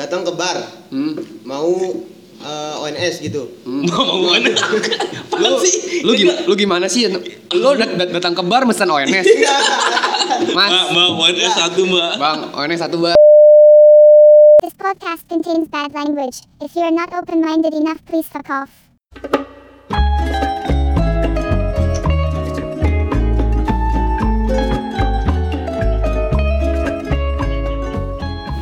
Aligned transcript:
datang 0.00 0.24
ke 0.24 0.32
bar 0.32 0.56
Hmm. 0.88 1.12
mau 1.44 1.68
eh, 2.40 2.74
ONS 2.80 3.20
gitu. 3.20 3.52
Mau 3.88 4.00
mau 4.00 4.32
mana? 4.32 4.48
Apaan 4.48 5.60
sih? 5.60 6.00
Lu 6.00 6.16
gimana, 6.16 6.40
lu 6.48 6.54
gimana 6.56 6.86
sih? 6.88 7.04
Lu 7.52 7.68
dat- 7.76 8.00
dat- 8.00 8.10
datang 8.10 8.32
ke 8.32 8.40
bar 8.42 8.64
mesen 8.64 8.88
ONS. 8.88 9.12
Mas, 10.56 10.72
Mbak, 10.72 10.86
mbak, 10.94 11.08
poinnya 11.20 11.50
satu 11.52 11.80
mbak. 11.84 12.12
Bang, 12.16 12.38
ONS 12.56 12.80
satu, 12.80 12.96
Bang. 12.96 13.18
This 14.64 14.72
podcast 14.72 15.20
contains 15.28 15.68
bad 15.68 15.92
language. 15.92 16.40
If 16.64 16.72
you 16.72 16.84
are 16.84 16.94
not 16.94 17.12
open 17.12 17.44
minded 17.44 17.76
enough, 17.76 18.00
please 18.08 18.24
fuck 18.24 18.48
off. 18.48 18.72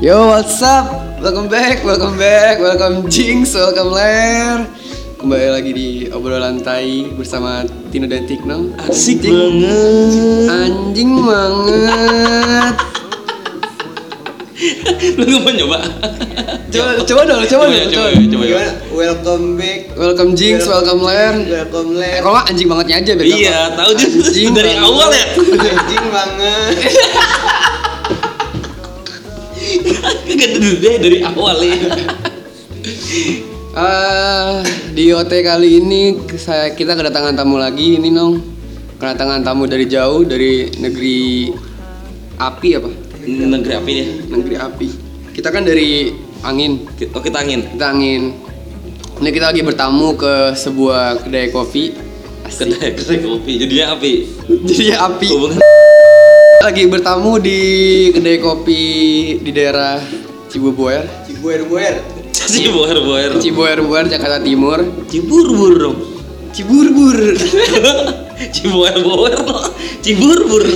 Yo, 0.00 0.28
what's 0.28 0.62
up? 0.62 0.97
Welcome 1.18 1.48
back, 1.48 1.82
welcome 1.82 2.16
back, 2.16 2.58
welcome 2.58 3.06
Jinx, 3.08 3.54
welcome 3.54 3.90
Ler. 3.90 4.66
Kembali 5.16 5.48
lagi 5.50 5.70
di 5.72 5.88
obrolan 6.08 6.58
tai 6.58 7.10
bersama 7.10 7.62
Tino 7.90 8.06
dan 8.06 8.22
Tikno. 8.24 8.70
Asik 8.80 9.18
Anjing, 9.20 9.34
banget. 9.34 10.46
anjing 10.48 11.12
banget. 11.18 12.74
Lu 15.14 15.24
nggak 15.24 15.40
mau 15.40 15.52
nyoba? 15.52 15.78
Coba, 16.68 16.90
coba 17.02 17.20
dong, 17.24 17.42
coba 17.42 17.64
Coba 17.64 17.64
dong, 17.66 17.88
coba 17.88 18.06
coba. 18.06 18.08
ya, 18.10 18.18
coba. 18.20 18.44
Gimana? 18.46 18.72
Welcome 18.92 19.46
back. 19.56 19.80
Welcome 19.94 20.30
Jinx, 20.34 20.58
welcome 20.66 21.00
Ler. 21.00 21.34
Welcome 21.40 21.88
Eh, 21.94 22.00
Ler. 22.00 22.18
kalau 22.22 22.34
nggak 22.36 22.46
anjing 22.48 22.68
bangetnya 22.68 22.96
aja 22.96 23.12
biar 23.14 23.26
Iya, 23.28 23.58
tahu 23.74 23.90
dia 23.94 24.06
Anjing 24.08 24.50
dari 24.52 24.72
awal 24.76 25.08
ya. 25.10 25.26
Anjing 25.74 26.06
banget. 26.10 26.74
Kagak 30.28 30.48
dulu 30.56 30.72
deh 30.80 30.96
dari 30.96 31.18
awal 31.20 31.56
ya. 31.60 31.76
Ah, 33.78 34.64
di 34.90 35.12
OT 35.12 35.32
kali 35.44 35.78
ini 35.78 36.16
saya 36.34 36.72
kita 36.72 36.96
kedatangan 36.96 37.36
tamu 37.36 37.60
lagi 37.60 38.00
ini 38.00 38.08
nong. 38.10 38.40
Kedatangan 38.98 39.46
tamu 39.46 39.70
dari 39.70 39.86
jauh 39.86 40.26
dari 40.26 40.66
negeri 40.82 41.52
api 42.40 42.68
apa? 42.74 42.90
Negeri 43.28 43.72
api 43.78 43.92
ya. 43.92 44.06
Negeri 44.34 44.56
api. 44.58 44.88
Kita 45.36 45.54
kan 45.54 45.62
dari 45.62 46.10
angin. 46.42 46.88
Oh 47.14 47.22
kita 47.22 47.44
angin. 47.44 47.62
Kita 47.76 47.86
angin. 47.94 48.34
Ini 49.18 49.30
kita 49.30 49.54
lagi 49.54 49.62
bertamu 49.62 50.18
ke 50.18 50.58
sebuah 50.58 51.28
kedai 51.28 51.54
kopi. 51.54 51.94
Asik. 52.48 52.74
Kedai 52.74 52.90
kedai 52.98 53.18
kopi. 53.22 53.52
Jadinya 53.62 53.94
api. 53.94 54.12
Jadi 54.66 54.84
api. 54.96 55.28
Hubungan. 55.30 55.60
Lagi 56.58 56.90
bertamu 56.90 57.38
di 57.38 57.60
kedai 58.10 58.42
kopi 58.42 58.82
di 59.38 59.50
daerah 59.54 60.02
Cibubur. 60.50 60.90
Cibuer-buer. 61.28 61.94
Cibuar 62.34 62.96
buar. 63.04 63.30
Cibubur, 63.38 64.04
Jakarta 64.08 64.40
Timur. 64.40 64.80
Ciburbur 65.06 65.72
dong. 65.76 65.96
Ciburbur. 66.50 67.18
Cibuar 68.56 68.96
buar. 69.02 69.34
Ciburbur. 70.02 70.64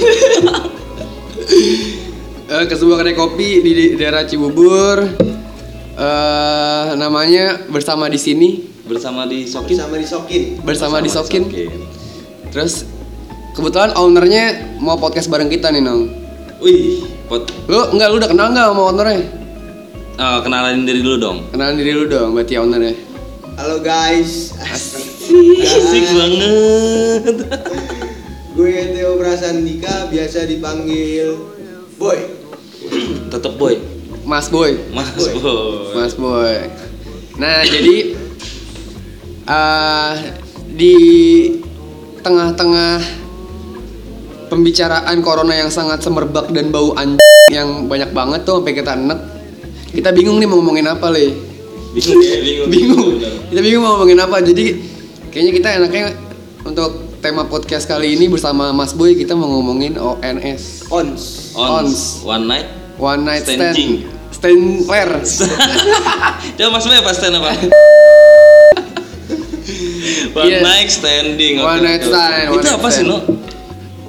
Eh, 2.53 2.69
ke 2.69 2.77
sebuah 2.77 3.01
kedai 3.01 3.17
kopi 3.17 3.65
di, 3.65 3.71
di 3.73 3.85
daerah 3.97 4.29
Cibubur. 4.29 5.01
eh 5.93 6.87
namanya 7.01 7.65
bersama 7.73 8.13
di 8.13 8.21
sini, 8.21 8.61
Bersama 8.85 9.25
di 9.25 9.49
Sokin. 9.49 9.77
Sama 9.81 9.97
disokin. 9.97 10.43
bersama 10.61 11.01
di 11.01 11.09
Sokin. 11.09 11.49
Terus 12.53 12.85
kebetulan 13.53 13.93
ownernya 13.97 14.77
mau 14.81 14.97
podcast 14.97 15.29
bareng 15.29 15.53
kita 15.53 15.69
nih, 15.69 15.85
Nong. 15.85 16.09
Wih, 16.63 17.05
pot. 17.27 17.49
Lu 17.69 17.91
enggak 17.93 18.09
lu 18.13 18.17
udah 18.23 18.31
kenal 18.31 18.47
enggak 18.53 18.67
sama 18.71 18.83
ownernya? 18.93 19.21
Oh, 20.21 20.39
kenalin 20.45 20.85
diri 20.85 21.01
dulu 21.01 21.17
dong. 21.19 21.39
Kenalan 21.51 21.75
diri 21.81 21.93
lu 21.97 22.05
dong, 22.07 22.37
berarti 22.37 22.55
ownernya. 22.61 22.95
Halo 23.57 23.85
guys. 23.85 24.57
Asik. 24.61 25.29
Asik 25.61 26.05
banget. 26.17 27.37
Gue 28.53 28.93
Theo 28.93 29.17
Prasandika 29.17 30.13
biasa 30.13 30.45
dipanggil 30.45 31.41
Boy. 31.97 32.21
Tetep 33.33 33.57
boy. 33.57 33.81
Mas 34.29 34.53
Boy. 34.53 34.77
Mas 34.93 35.09
Boy. 35.17 35.33
boy. 35.41 35.97
Mas 35.97 36.15
Boy. 36.17 36.57
Nah, 37.41 37.65
jadi 37.65 38.17
eh 39.49 40.15
di 40.73 40.97
tengah-tengah 42.21 43.22
pembicaraan 44.53 45.25
corona 45.25 45.57
yang 45.57 45.73
sangat 45.73 46.05
semerbak 46.05 46.53
dan 46.53 46.69
bau 46.69 46.93
anjing 46.93 47.25
yang 47.49 47.89
banyak 47.89 48.13
banget 48.13 48.45
tuh 48.45 48.61
sampai 48.61 48.77
kita 48.77 48.93
enek. 48.93 49.17
Kita 49.97 50.13
bingung 50.13 50.37
nih 50.37 50.45
mau 50.45 50.61
ngomongin 50.61 50.93
apa, 50.93 51.09
Le. 51.09 51.33
Bingung 51.97 52.21
ya, 52.21 52.37
bingung. 52.45 52.69
Bingung. 52.77 53.09
Kita 53.49 53.61
bingung 53.65 53.81
mau 53.81 53.97
ngomongin 53.97 54.21
apa. 54.21 54.45
Jadi 54.45 54.77
kayaknya 55.33 55.53
kita 55.57 55.69
enaknya 55.81 56.05
untuk 56.69 57.17
tema 57.25 57.49
podcast 57.49 57.89
kali 57.89 58.13
ini 58.13 58.29
bersama 58.29 58.77
Mas 58.77 58.93
Boy 58.93 59.17
kita 59.17 59.33
mau 59.33 59.49
ngomongin 59.49 59.97
ONS. 59.97 60.93
Ons. 60.93 61.57
Ons. 61.57 61.57
Ons. 61.57 61.97
One 62.29 62.45
night. 62.45 62.69
One 63.01 63.25
night 63.25 63.49
stand. 63.49 63.73
Standing. 63.73 63.93
Stand 64.33 64.65
flare. 64.85 65.17
Coba 66.61 66.69
mas 66.77 66.85
Boy 66.85 66.99
apa 67.01 67.11
stand 67.17 67.41
apa? 67.41 67.53
One 70.33 70.49
Yes. 70.49 70.65
night 70.65 70.89
standing. 70.91 71.61
One 71.61 71.81
oke, 71.81 71.85
night 71.85 72.03
stand, 72.03 72.57
one 72.57 72.65
Itu 72.65 72.69
apa 72.73 72.89
sih 72.89 73.05
no? 73.05 73.21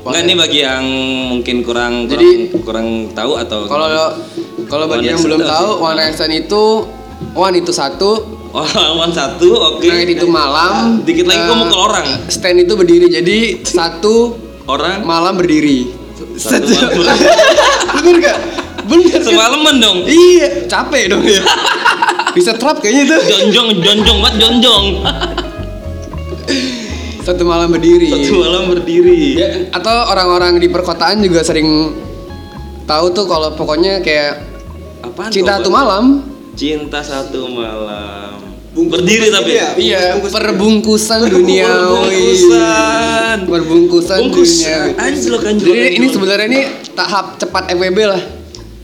Enggak 0.03 0.21
ini 0.21 0.33
bagi 0.35 0.59
yang 0.59 0.83
mungkin 1.31 1.55
kurang 1.63 1.93
Jadi- 2.11 2.51
kurang, 2.59 2.63
kurang 2.63 2.87
tahu 3.15 3.31
atau 3.39 3.59
Kalau 3.65 3.87
kalau 4.67 4.85
bagi 4.91 5.07
yang 5.07 5.19
belum 5.19 5.39
tahu, 5.39 5.79
one 5.79 5.95
night 5.95 6.11
stand 6.11 6.35
itu 6.35 6.63
one 7.31 7.55
itu 7.55 7.71
satu, 7.71 8.11
Oh, 8.53 8.67
one 9.03 9.09
satu, 9.09 9.49
oke. 9.73 9.87
night 9.87 10.11
itu 10.11 10.27
malam. 10.27 11.01
Dikit 11.01 11.25
lagi 11.25 11.41
eh, 11.41 11.55
mau 11.55 11.65
ke 11.65 11.77
orang. 11.77 12.07
Stand 12.27 12.67
itu 12.67 12.73
berdiri, 12.75 13.07
jadi 13.09 13.63
satu 13.63 14.37
Orang 14.63 15.03
malam 15.03 15.35
berdiri. 15.35 15.91
Satu 16.39 16.71
malam. 16.71 17.17
Bener 17.99 18.15
gak? 18.19 18.37
Bener. 18.83 19.19
semalaman 19.23 19.75
dong. 19.79 19.97
Iya, 20.03 20.67
capek 20.67 21.11
dong 21.11 21.23
ya. 21.23 21.43
Bisa 22.31 22.55
trap 22.55 22.79
kayaknya 22.79 23.07
itu. 23.07 23.17
Jonjong, 23.27 23.67
jonjong 23.79 24.17
banget 24.19 24.35
jonjong. 24.39 24.85
Satu 27.23 27.47
malam 27.47 27.71
berdiri. 27.71 28.11
Satu 28.11 28.35
malam 28.35 28.63
berdiri. 28.67 29.39
Ya, 29.39 29.47
atau 29.71 30.11
orang-orang 30.11 30.59
di 30.59 30.67
perkotaan 30.67 31.23
juga 31.23 31.39
sering 31.39 31.95
tahu 32.83 33.15
tuh 33.15 33.25
kalau 33.31 33.55
pokoknya 33.55 34.03
kayak 34.03 34.43
Apaan 34.99 35.31
cinta 35.31 35.59
satu 35.59 35.69
malam. 35.71 36.03
Cinta 36.53 36.99
satu 36.99 37.47
malam. 37.47 38.43
Bungkus- 38.73 38.99
berdiri 38.99 39.27
tapi 39.31 39.51
ya? 39.55 39.69
Iya, 39.77 40.03
perbungkusan 40.19 41.29
duniawi. 41.29 42.11
Perbungkusan. 42.11 43.37
Perbungkusan 43.47 44.17
Bungkus. 44.19 44.51
duniawi. 44.59 44.91
Anjlok, 44.97 45.41
anjlok, 45.45 45.69
Jadi 45.71 45.87
ini 45.95 46.05
sebenarnya 46.11 46.47
ini 46.51 46.61
tahap 46.91 47.39
cepat 47.39 47.71
FWB 47.71 47.99
lah. 48.03 48.21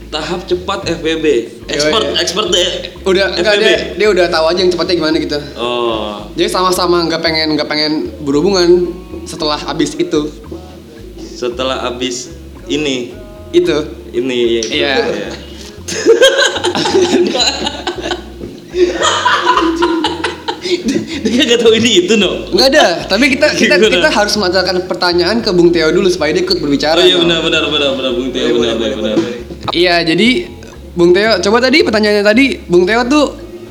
Tahap 0.10 0.42
cepat 0.44 0.90
FBB. 0.90 1.26
Expert, 1.70 2.04
Yoi. 2.04 2.18
expert 2.18 2.48
deh. 2.50 2.68
Udah 3.04 3.30
enggak 3.30 3.54
FWB. 3.56 3.62
dia, 3.62 3.78
dia 3.96 4.08
udah 4.10 4.26
tahu 4.28 4.46
aja 4.48 4.60
yang 4.60 4.70
cepatnya 4.70 4.96
gimana 4.98 5.16
gitu. 5.18 5.38
Oh, 5.54 6.26
Jadi 6.34 6.50
sama-sama 6.50 6.98
nggak 7.06 7.22
pengen 7.22 7.48
nggak 7.54 7.66
pengen 7.66 8.10
berhubungan 8.20 8.90
setelah 9.24 9.58
abis 9.66 9.96
itu. 9.96 10.28
setelah 11.40 11.88
abis 11.88 12.36
ini, 12.68 13.16
Itu. 13.50 13.72
ini 14.12 14.60
ya. 14.60 14.60
itu. 14.60 14.76
Iya. 14.76 14.92
Ya. 14.92 15.32
Dia 21.20 21.42
gak 21.46 21.60
tahu 21.62 21.74
ini 21.76 22.06
itu 22.06 22.14
no. 22.16 22.48
Nggak 22.52 22.68
ada, 22.74 22.86
tapi 23.06 23.34
kita 23.34 23.48
kita 23.62 23.76
Gimana? 23.78 23.94
kita 23.96 24.10
harus 24.12 24.34
mengajarkan 24.36 24.76
pertanyaan 24.86 25.38
ke 25.40 25.50
Bung 25.52 25.70
Teo 25.70 25.90
dulu 25.90 26.08
supaya 26.08 26.32
dia 26.32 26.44
ikut 26.44 26.58
berbicara. 26.60 27.00
Oh 27.00 27.06
iya 27.06 27.16
no. 27.18 27.26
benar 27.26 27.40
benar 27.42 27.64
benar 27.70 27.90
benar 27.96 28.12
Bung 28.14 28.30
Teo 28.30 28.46
benar 28.56 28.76
benar 28.78 28.98
boleh, 28.98 29.14
benar. 29.16 29.39
Iya, 29.74 30.02
jadi 30.02 30.50
Bung 30.98 31.14
Teo, 31.14 31.38
coba 31.40 31.58
tadi 31.62 31.86
pertanyaannya 31.86 32.26
tadi, 32.26 32.46
Bung 32.66 32.84
Teo 32.84 33.06
tuh 33.06 33.26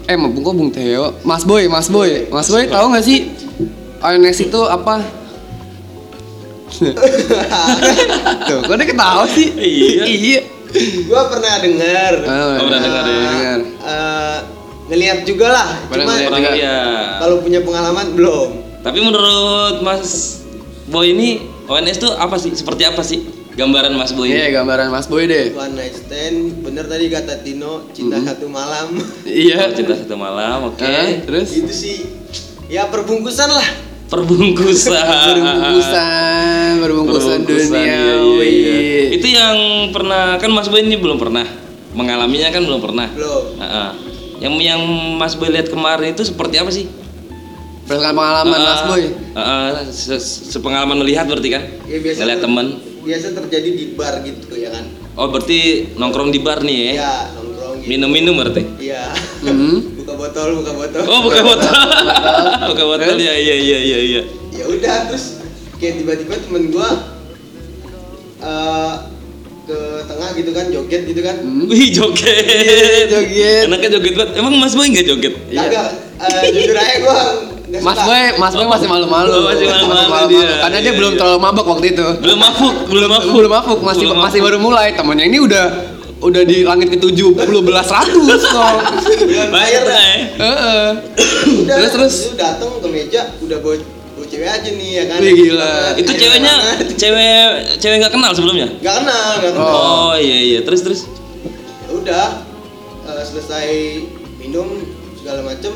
eh 0.08 0.16
Bung 0.16 0.40
kok 0.40 0.54
Bung 0.56 0.70
Teo? 0.72 1.20
Mas 1.26 1.44
Boy, 1.44 1.68
Mas 1.68 1.92
Boy. 1.92 2.30
Mas 2.32 2.48
Boy 2.48 2.64
tahu 2.70 2.86
nggak 2.94 3.04
sih 3.04 3.28
ONS 3.98 4.38
itu 4.46 4.60
apa? 4.64 5.02
Tuh, 8.48 8.58
kok 8.62 8.76
dia 8.78 8.86
ketawa 8.86 9.24
sih? 9.26 9.50
Iya. 9.56 10.04
iya. 10.06 10.40
Gua 11.08 11.26
pernah 11.26 11.58
dengar. 11.58 12.12
Oh, 12.22 12.54
pernah 12.60 12.78
dengar 12.78 13.02
ya? 13.02 13.16
dengar. 13.18 13.58
Eh, 13.88 14.38
ngelihat 14.92 15.18
juga 15.26 15.46
lah. 15.50 15.68
Pernah 15.90 16.14
Cuma 16.28 16.38
iya. 16.54 16.78
kalau 17.18 17.42
punya 17.42 17.60
pengalaman 17.64 18.14
belum. 18.14 18.48
Tapi 18.84 18.98
menurut 19.02 19.82
Mas 19.82 20.38
Boy 20.86 21.12
ini 21.16 21.42
ONS 21.66 21.98
tuh 21.98 22.12
apa 22.14 22.38
sih? 22.38 22.54
Seperti 22.54 22.86
apa 22.86 23.02
sih? 23.02 23.37
Gambaran 23.58 23.90
Mas 23.92 24.14
Boy. 24.14 24.30
Iya, 24.30 24.54
gambaran 24.54 24.86
Mas 24.86 25.10
Boy 25.10 25.26
deh. 25.26 25.50
One 25.50 25.74
night 25.74 25.90
stand, 25.90 26.62
bener 26.62 26.86
tadi 26.86 27.10
kata 27.10 27.42
Tino, 27.42 27.90
cinta 27.90 28.22
satu 28.22 28.46
malam. 28.46 28.94
Iya. 29.26 29.58
Oh, 29.60 29.74
cinta 29.74 29.98
satu 29.98 30.14
malam, 30.14 30.70
oke. 30.70 30.78
Eh, 30.78 31.26
terus 31.26 31.50
Itu 31.52 31.66
sih 31.68 32.06
ya 32.70 32.86
perbungkusan 32.86 33.50
lah. 33.50 33.68
Perbungkusan. 34.06 34.94
berbungkusan, 34.94 36.70
berbungkusan 36.86 37.38
Perbungkusan, 37.42 37.76
iya, 37.76 37.98
duniawi. 38.14 38.46
iya, 38.46 38.76
iya. 38.78 39.06
Itu 39.12 39.26
yang 39.26 39.56
pernah 39.90 40.38
kan 40.38 40.48
Mas 40.48 40.70
Boy 40.70 40.86
ini 40.86 40.94
belum 40.94 41.18
pernah. 41.18 41.44
mengalaminya 41.88 42.54
kan 42.54 42.62
belum 42.62 42.78
pernah. 42.78 43.10
Belum. 43.10 43.58
Heeh. 43.58 43.90
Yang 44.38 44.54
yang 44.62 44.80
Mas 45.18 45.34
Boy 45.34 45.50
lihat 45.50 45.66
kemarin 45.66 46.14
itu 46.14 46.22
seperti 46.22 46.62
apa 46.62 46.70
sih? 46.70 46.86
berdasarkan 47.88 48.14
pengalaman 48.14 48.60
Mas 48.60 48.82
Boy 48.84 49.02
Heeh, 49.34 49.68
se- 49.88 50.20
sepengalaman 50.46 51.00
melihat 51.00 51.24
berarti 51.26 51.48
kan? 51.48 51.64
Ya 51.88 51.98
biasa 51.98 52.38
temen. 52.38 52.66
Biasa 53.08 53.32
terjadi 53.32 53.68
di 53.72 53.84
bar 53.96 54.20
gitu 54.20 54.52
ya 54.52 54.68
kan. 54.68 54.84
Oh 55.16 55.32
berarti 55.32 55.88
nongkrong 55.96 56.28
di 56.28 56.44
bar 56.44 56.60
nih 56.60 56.76
ya? 56.76 56.92
Ya, 56.92 57.14
nongkrong 57.32 57.80
gitu. 57.80 57.88
Minum-minum 57.88 58.36
berarti? 58.36 58.62
Iya. 58.76 59.16
hmm. 59.48 59.76
buka 60.04 60.12
botol, 60.12 60.48
buka 60.60 60.72
botol. 60.76 61.02
Oh 61.08 61.20
buka 61.24 61.40
botol, 61.40 61.80
buka 62.68 62.84
botol 62.84 63.16
ya 63.26 63.32
iya 63.32 63.56
iya 63.56 63.78
iya 63.80 63.98
iya. 64.04 64.22
ya 64.52 64.64
udah 64.68 65.08
terus 65.08 65.40
kayak 65.80 66.04
tiba-tiba 66.04 66.36
temen 66.36 66.68
gua 66.68 66.88
eh, 68.44 68.94
ke 69.64 69.78
tengah 70.04 70.28
gitu 70.36 70.50
kan 70.52 70.66
joget 70.68 71.02
gitu 71.08 71.20
kan 71.24 71.36
Hmm. 71.40 71.64
Wih 71.64 71.88
joget, 71.88 73.08
Joget. 73.08 73.72
Enaknya 73.72 73.88
joget 73.96 74.14
banget. 74.16 74.30
Emang 74.36 74.52
Mas 74.60 74.76
Boy 74.76 74.92
nggak 74.92 75.06
joget? 75.08 75.34
kagak 75.48 75.88
eh, 76.20 76.48
jujur 76.52 76.76
aja 76.76 76.96
gua 77.00 77.20
Mas. 77.68 77.98
Boy, 78.00 78.22
Mas 78.36 78.52
Boy 78.52 78.66
masih 78.66 78.88
malu-malu. 78.88 79.28
Oh, 79.30 79.42
masih 79.44 79.66
malu-malu 79.68 80.26
dia. 80.32 80.48
Karena 80.58 80.78
dia 80.78 80.88
Iya, 80.88 80.98
belum 80.98 81.12
iya. 81.12 81.18
terlalu 81.20 81.38
mabok 81.38 81.66
waktu 81.68 81.86
itu. 81.92 82.06
Belum 82.18 82.38
mabuk, 82.38 82.74
belum 82.88 83.08
mabuk. 83.08 83.32
Belum 83.34 83.50
mabuk, 83.50 83.78
masih 83.82 84.02
Belum 84.04 84.18
masih 84.18 84.40
baru 84.40 84.56
mulai. 84.56 84.96
Temennya 84.96 85.26
ini 85.26 85.38
udah 85.38 85.66
udah 86.18 86.42
di 86.42 86.66
langit 86.66 86.88
ke-70 86.90 87.36
belas 87.68 87.86
ratus 87.86 88.42
kok. 88.42 88.76
Bayar 89.52 89.82
lah 89.84 90.00
ya. 90.02 90.16
Heeh. 90.34 90.86
Terus 91.64 91.90
terus 91.92 92.14
lu 92.26 92.34
datang 92.34 92.70
ke 92.78 92.88
meja 92.88 93.22
udah 93.38 93.58
bawa 93.60 93.76
cewek 94.28 94.44
aja 94.44 94.68
nih 94.68 94.90
ya 94.92 95.04
kan 95.08 95.18
Wih, 95.20 95.32
gila. 95.32 95.72
Itu 95.94 96.10
Ayo 96.10 96.20
ceweknya, 96.20 96.52
banget. 96.52 96.86
cewek 97.00 97.48
cewek 97.80 97.96
nggak 97.96 98.12
kenal 98.12 98.30
sebelumnya? 98.32 98.68
nggak 98.76 98.94
kenal 98.98 99.30
nggak 99.40 99.52
kenal 99.56 99.72
Oh, 99.72 100.12
iya 100.14 100.38
iya, 100.42 100.60
terus 100.60 100.80
terus. 100.84 101.00
Ya 101.86 101.92
udah 101.96 102.26
eh, 103.08 103.24
selesai 103.24 103.68
minum 104.36 104.68
segala 105.16 105.40
macem 105.42 105.72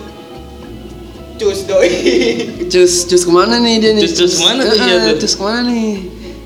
cus 1.43 1.61
doi 1.67 1.91
cus 2.71 2.93
cus 3.05 3.23
ke 3.23 3.33
mana 3.33 3.59
nih 3.59 3.75
dia 3.77 3.91
nih? 3.93 4.03
Cus- 4.07 4.15
cus 4.17 4.33
ke 4.33 4.43
mana 4.43 4.61
tuh 4.63 4.79
dia 4.79 4.97
tuh? 5.03 5.15
Cus 5.19 5.35
ke 5.35 5.43
mana 5.43 5.61
nih? 5.67 5.93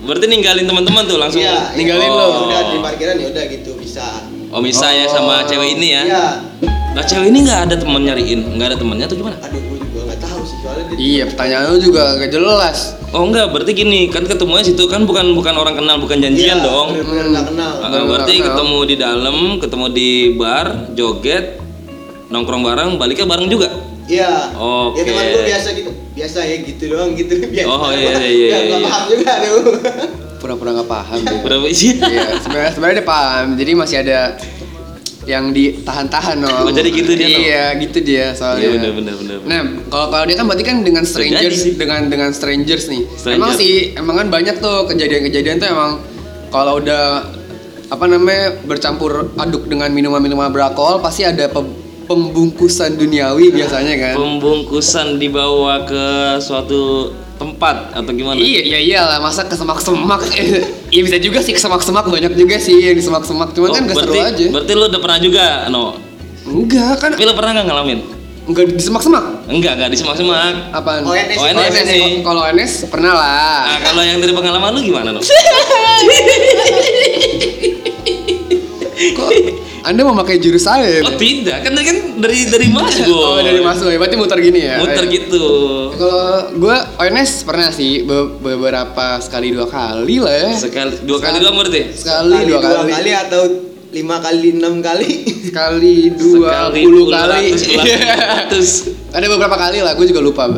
Berarti 0.02 0.24
ninggalin 0.26 0.64
teman-teman 0.64 1.02
tuh 1.04 1.18
langsung. 1.18 1.42
Iya, 1.42 1.74
ninggalin 1.74 2.06
iya. 2.06 2.14
lo. 2.14 2.26
Ya 2.26 2.38
udah 2.40 2.60
di 2.64 2.76
parkiran 2.80 3.14
ya 3.16 3.26
udah 3.28 3.44
gitu 3.46 3.70
bisa 3.76 4.06
Oh, 4.48 4.62
bisa 4.62 4.86
ya 4.88 5.04
sama 5.06 5.42
Oh. 5.42 5.44
cewek 5.44 5.76
ini 5.76 5.88
ya. 5.90 6.02
Iya. 6.06 6.26
Nah, 6.94 7.02
cewek 7.04 7.28
ini 7.28 7.38
nggak 7.44 7.60
ada 7.66 7.74
teman 7.76 8.00
nyariin, 8.00 8.40
nggak 8.56 8.68
ada 8.72 8.78
temannya 8.78 9.04
tuh 9.04 9.18
gimana? 9.18 9.36
aduh 9.38 9.58
gue 9.58 9.76
juga 9.82 10.00
nggak 10.06 10.20
tahu 10.22 10.40
sih 10.42 10.56
soalnya 10.62 10.84
dia 10.86 10.96
Iya, 10.96 11.22
pertanyaan 11.28 11.64
lu 11.68 11.78
juga 11.82 12.02
gak 12.16 12.30
jelas. 12.30 12.78
Oh 13.10 13.22
enggak, 13.22 13.46
berarti 13.50 13.72
gini, 13.74 14.00
kan 14.06 14.24
ketemunya 14.24 14.64
situ 14.64 14.84
kan 14.86 15.04
bukan 15.04 15.26
bukan 15.32 15.54
orang 15.54 15.74
kenal, 15.74 15.96
bukan 15.98 16.16
janjian 16.16 16.56
Iya, 16.56 16.64
dong. 16.64 16.88
bener-bener 16.94 17.26
nggak 17.28 17.46
kenal 17.50 17.72
Ah, 17.76 17.88
Bener, 17.90 18.02
berarti 18.06 18.32
nggak 18.32 18.40
kenal. 18.40 18.56
ketemu 18.56 18.78
di 18.80 18.96
dalam, 18.96 19.36
ketemu 19.58 19.86
di 19.90 20.08
bar, 20.32 20.66
joget, 20.94 21.44
nongkrong 22.26 22.62
bareng, 22.62 22.90
baliknya 22.96 23.26
bareng 23.26 23.48
juga. 23.50 23.68
Iya. 24.06 24.30
Oke. 24.54 24.98
Ya 24.98 25.04
teman 25.04 25.24
gue 25.28 25.42
biasa 25.44 25.68
gitu. 25.72 25.90
Biasa 26.14 26.38
ya 26.42 26.56
gitu 26.62 26.82
doang 26.88 27.10
gitu. 27.12 27.34
Biasa. 27.54 27.68
Oh, 27.68 27.90
iya, 27.90 28.10
iya, 28.16 28.26
iya, 28.26 28.46
Ya, 28.46 28.58
nggak 28.64 28.78
iya. 28.78 28.86
paham 28.86 29.02
juga 29.06 29.30
aduh. 29.32 29.62
Pura-pura 30.36 30.70
gak 30.74 30.86
paham 30.86 31.18
dia. 31.20 31.38
Berapa 31.42 31.66
sih? 31.70 31.96
Iya, 31.96 32.38
sebenarnya 32.38 32.70
sebenarnya 32.70 32.96
dia 33.00 33.08
paham. 33.08 33.46
Jadi 33.56 33.70
masih 33.72 33.96
ada 34.00 34.20
yang 35.26 35.50
ditahan-tahan 35.50 36.38
Oh, 36.38 36.62
no. 36.62 36.70
jadi 36.70 36.86
gitu 36.88 37.12
dia, 37.12 37.26
no? 37.26 37.38
Iya, 37.42 37.64
gitu 37.82 37.98
dia 37.98 38.26
soalnya. 38.30 38.62
Iya 38.62 38.68
benar 38.78 38.90
benar 38.94 39.14
benar. 39.18 39.36
Nah, 39.42 39.60
kalau 39.90 40.06
kalau 40.08 40.24
dia 40.24 40.36
kan 40.38 40.44
berarti 40.46 40.62
kan 40.62 40.76
dengan 40.80 41.02
strangers 41.02 41.58
dengan 41.74 42.00
dengan 42.06 42.30
strangers 42.30 42.86
nih. 42.86 43.02
Stranger. 43.10 43.34
Emang 43.34 43.52
sih, 43.58 43.74
emang 43.92 44.14
kan 44.16 44.28
banyak 44.30 44.54
tuh 44.56 44.86
kejadian-kejadian 44.86 45.58
tuh 45.58 45.66
emang 45.66 45.98
kalau 46.48 46.78
udah 46.78 47.26
apa 47.86 48.04
namanya 48.06 48.54
bercampur 48.62 49.34
aduk 49.34 49.66
dengan 49.66 49.90
minuman-minuman 49.90 50.46
beralkohol 50.46 50.98
pasti 50.98 51.22
ada 51.22 51.46
pe- 51.46 51.74
pembungkusan 52.06 52.96
duniawi 52.96 53.50
biasanya 53.50 53.94
kan. 53.98 54.14
Pembungkusan 54.14 55.18
dibawa 55.18 55.82
ke 55.82 56.04
suatu 56.38 57.10
tempat 57.36 57.92
atau 57.92 58.10
gimana? 58.10 58.38
Iya, 58.40 58.60
iya 58.64 58.78
iyalah, 58.80 59.18
masa 59.20 59.44
ke 59.44 59.52
semak-semak. 59.52 60.22
Iya 60.86 61.02
bisa 61.02 61.18
juga 61.18 61.42
sih 61.42 61.50
ke 61.50 61.58
semak-semak 61.58 62.06
banyak 62.06 62.32
juga 62.38 62.56
sih 62.56 62.78
yang 62.78 62.94
di 62.94 63.02
semak-semak. 63.02 63.50
Cuman 63.52 63.68
Oh, 63.68 63.74
kan 63.74 63.82
gak 63.84 63.96
seru 63.98 64.14
berarti, 64.14 64.46
aja. 64.46 64.46
Berarti 64.54 64.72
lu 64.72 64.84
udah 64.86 65.00
pernah 65.02 65.18
juga, 65.18 65.46
No? 65.68 65.98
Enggak 66.46 66.94
kan 67.02 67.10
Tapi 67.10 67.26
lu 67.26 67.34
pernah 67.34 67.50
nggak 67.58 67.66
ngalamin? 67.66 68.00
enggak 68.46 68.70
di 68.70 68.78
semak-semak. 68.78 69.50
Enggak, 69.50 69.74
enggak 69.74 69.90
di 69.90 69.98
semak-semak. 69.98 70.70
Apaan? 70.70 71.02
ONS, 71.02 71.34
ONS 71.34 71.58
ONS, 71.58 71.86
nih. 71.90 72.22
Kalau 72.22 72.46
ONS 72.46 72.72
pernah 72.86 73.12
lah. 73.18 73.66
Nah, 73.66 73.78
kalau 73.82 74.02
yang 74.06 74.22
dari 74.22 74.30
pengalaman 74.30 74.70
lu 74.70 74.86
gimana, 74.86 75.10
No? 75.10 75.18
Kok 78.96 79.28
Anda 79.86 80.02
memakai 80.02 80.36
jurus 80.36 80.66
saya? 80.66 80.98
Oh, 81.00 81.14
tidak, 81.14 81.62
kan 81.62 81.70
dari 81.70 81.86
kan 81.86 81.96
dari 82.18 82.38
dari 82.44 82.66
Mas 82.68 82.98
Boy. 82.98 83.14
Oh, 83.24 83.38
dari 83.38 83.60
Mas 83.60 83.78
Boy. 83.78 83.94
Berarti 83.94 84.16
muter 84.16 84.38
gini 84.40 84.60
ya? 84.60 84.76
Muter 84.76 84.98
Eh, 85.00 85.10
gitu. 85.12 85.46
Kalau 85.94 86.26
gue 86.52 86.76
ONS 86.98 87.30
pernah 87.40 87.70
sih 87.70 88.02
be- 88.02 88.34
beberapa 88.36 89.16
sekali 89.18 89.54
dua 89.54 89.64
kali 89.64 90.18
lah 90.18 90.34
ya. 90.34 90.50
Sekali 90.58 90.98
dua 91.00 91.18
kali 91.20 91.36
doang 91.38 91.54
berarti? 91.56 91.82
Sekali 91.92 92.34
dua 92.44 92.58
kali. 92.58 92.90
kali 92.90 93.12
atau 93.14 93.42
lima 93.88 94.18
kali 94.18 94.48
enam 94.52 94.74
kali. 94.80 95.10
Sekali 95.46 96.10
dua 96.12 96.50
Sekali 96.66 96.80
puluh 96.82 97.04
puluh 97.06 97.14
kali. 97.14 97.46
ratus. 97.54 98.68
Ada 99.14 99.26
beberapa 99.28 99.54
kali 99.56 99.78
lah. 99.80 99.94
Gue 99.94 100.06
juga 100.06 100.18
lupa. 100.20 100.50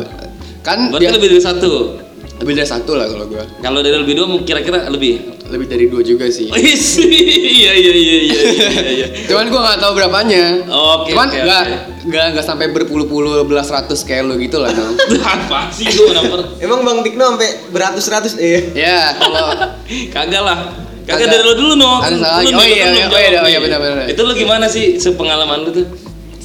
Kan 0.59 0.89
Berarti 0.89 1.05
dia- 1.05 1.13
lebih 1.13 1.29
dari 1.29 1.43
satu. 1.45 1.98
Lebih 2.39 2.53
dari 2.55 2.69
satu 2.71 2.95
lah 2.95 3.05
kalau 3.11 3.25
gue. 3.27 3.43
Kalau 3.59 3.79
dari 3.83 3.97
lebih 3.99 4.15
dua 4.15 4.27
kira-kira 4.47 4.87
lebih. 4.87 5.43
Lebih 5.49 5.67
dari 5.67 5.85
dua 5.91 6.01
juga 6.05 6.29
sih. 6.31 6.47
Wis, 6.47 7.03
iya 7.03 7.73
iya 7.75 7.91
iya 7.91 8.17
iya 8.23 8.39
iya 8.55 8.81
iya. 8.95 9.07
Cuman 9.29 9.51
gue 9.51 9.59
nggak 9.59 9.79
tahu 9.81 9.91
berapanya. 9.97 10.43
Oke, 10.71 11.11
Cuman 11.11 11.27
oke, 11.27 11.37
nggak 11.41 11.63
oke. 11.67 11.77
nggak 12.07 12.25
nggak 12.37 12.45
sampai 12.45 12.67
berpuluh-puluh 12.71 13.43
belas 13.43 13.67
ratus 13.67 14.07
kayak 14.07 14.29
lo 14.29 14.39
gitu 14.39 14.61
lah 14.61 14.71
dong. 14.71 14.95
Apa 15.35 15.67
sih 15.73 15.89
lu 15.91 16.15
kenapa? 16.15 16.55
Emang 16.63 16.79
Bang 16.87 16.99
Tikno 17.03 17.35
sampai 17.35 17.49
beratus-ratus 17.75 18.33
eh. 18.39 18.71
ya 18.77 19.13
kalau 19.19 19.75
Kagak 20.15 20.43
lah. 20.45 20.59
Kagak 21.03 21.27
dari 21.27 21.43
lo 21.43 21.53
dulu 21.57 21.73
no. 21.75 21.99
Ada 21.99 22.15
salah 22.21 22.39
Oh 22.45 22.65
iya, 22.65 22.93
iya, 22.93 23.05
oh 23.09 23.19
iya, 23.19 23.39
oh 23.41 23.49
iya, 23.49 23.59
benar, 23.59 23.81
benar. 23.81 24.05
Itu 24.07 24.21
lu 24.23 24.37
gimana 24.37 24.69
sih 24.69 24.95
sepengalaman 25.01 25.65
lu 25.65 25.71
tuh? 25.73 25.87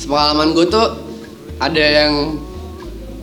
pengalaman 0.07 0.53
gue 0.53 0.67
tuh 0.69 0.87
ada 1.63 1.81
yang 1.81 2.44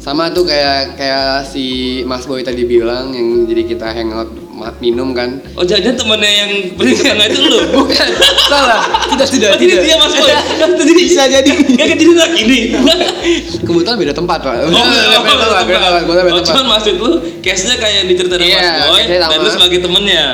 sama 0.02 0.28
tuh 0.28 0.44
kayak 0.44 0.98
kayak 0.98 1.46
si 1.46 1.66
Mas 2.04 2.26
Boy 2.26 2.42
tadi 2.42 2.66
bilang 2.66 3.14
yang 3.14 3.46
jadi 3.46 3.62
kita 3.64 3.86
hangout 3.88 4.34
minum 4.78 5.10
kan 5.12 5.38
Oh 5.54 5.62
jangan 5.62 5.94
temennya 5.94 6.32
yang 6.40 6.52
tengah 6.76 7.26
itu 7.28 7.40
lu. 7.40 7.60
bukan 7.78 8.08
salah 8.44 8.82
tidak 9.08 9.28
tidak 9.28 9.50
Oh, 9.52 9.58
tidak 9.58 9.78
dia 9.80 9.96
Mas 9.96 10.14
Boy. 10.16 10.34
Tadi 10.82 10.92
Bisa 10.96 11.24
jadi. 11.28 11.50
Kagak 11.80 11.98
jadi 11.98 12.14
lagi 12.14 12.42
nih. 12.44 12.62
kebetulan 13.58 13.96
beda 13.96 14.14
tempat 14.16 14.38
pak 14.40 14.54
Oh, 14.60 14.70
beda 14.70 15.08
tempat 15.12 15.34
beda 15.64 15.80
tempat 16.02 16.16
beda 16.18 16.32
Oh, 16.32 16.42
cuman 16.44 16.66
maksud 16.68 16.94
lu 16.98 17.12
case-nya 17.40 17.76
kayak 17.78 18.02
diceritain 18.08 18.42
Iya, 18.44 18.58
Mas 18.58 18.86
Boy 18.88 19.02
dan 19.08 19.38
lu 19.38 19.50
sebagai 19.52 19.80
temennya. 19.80 20.26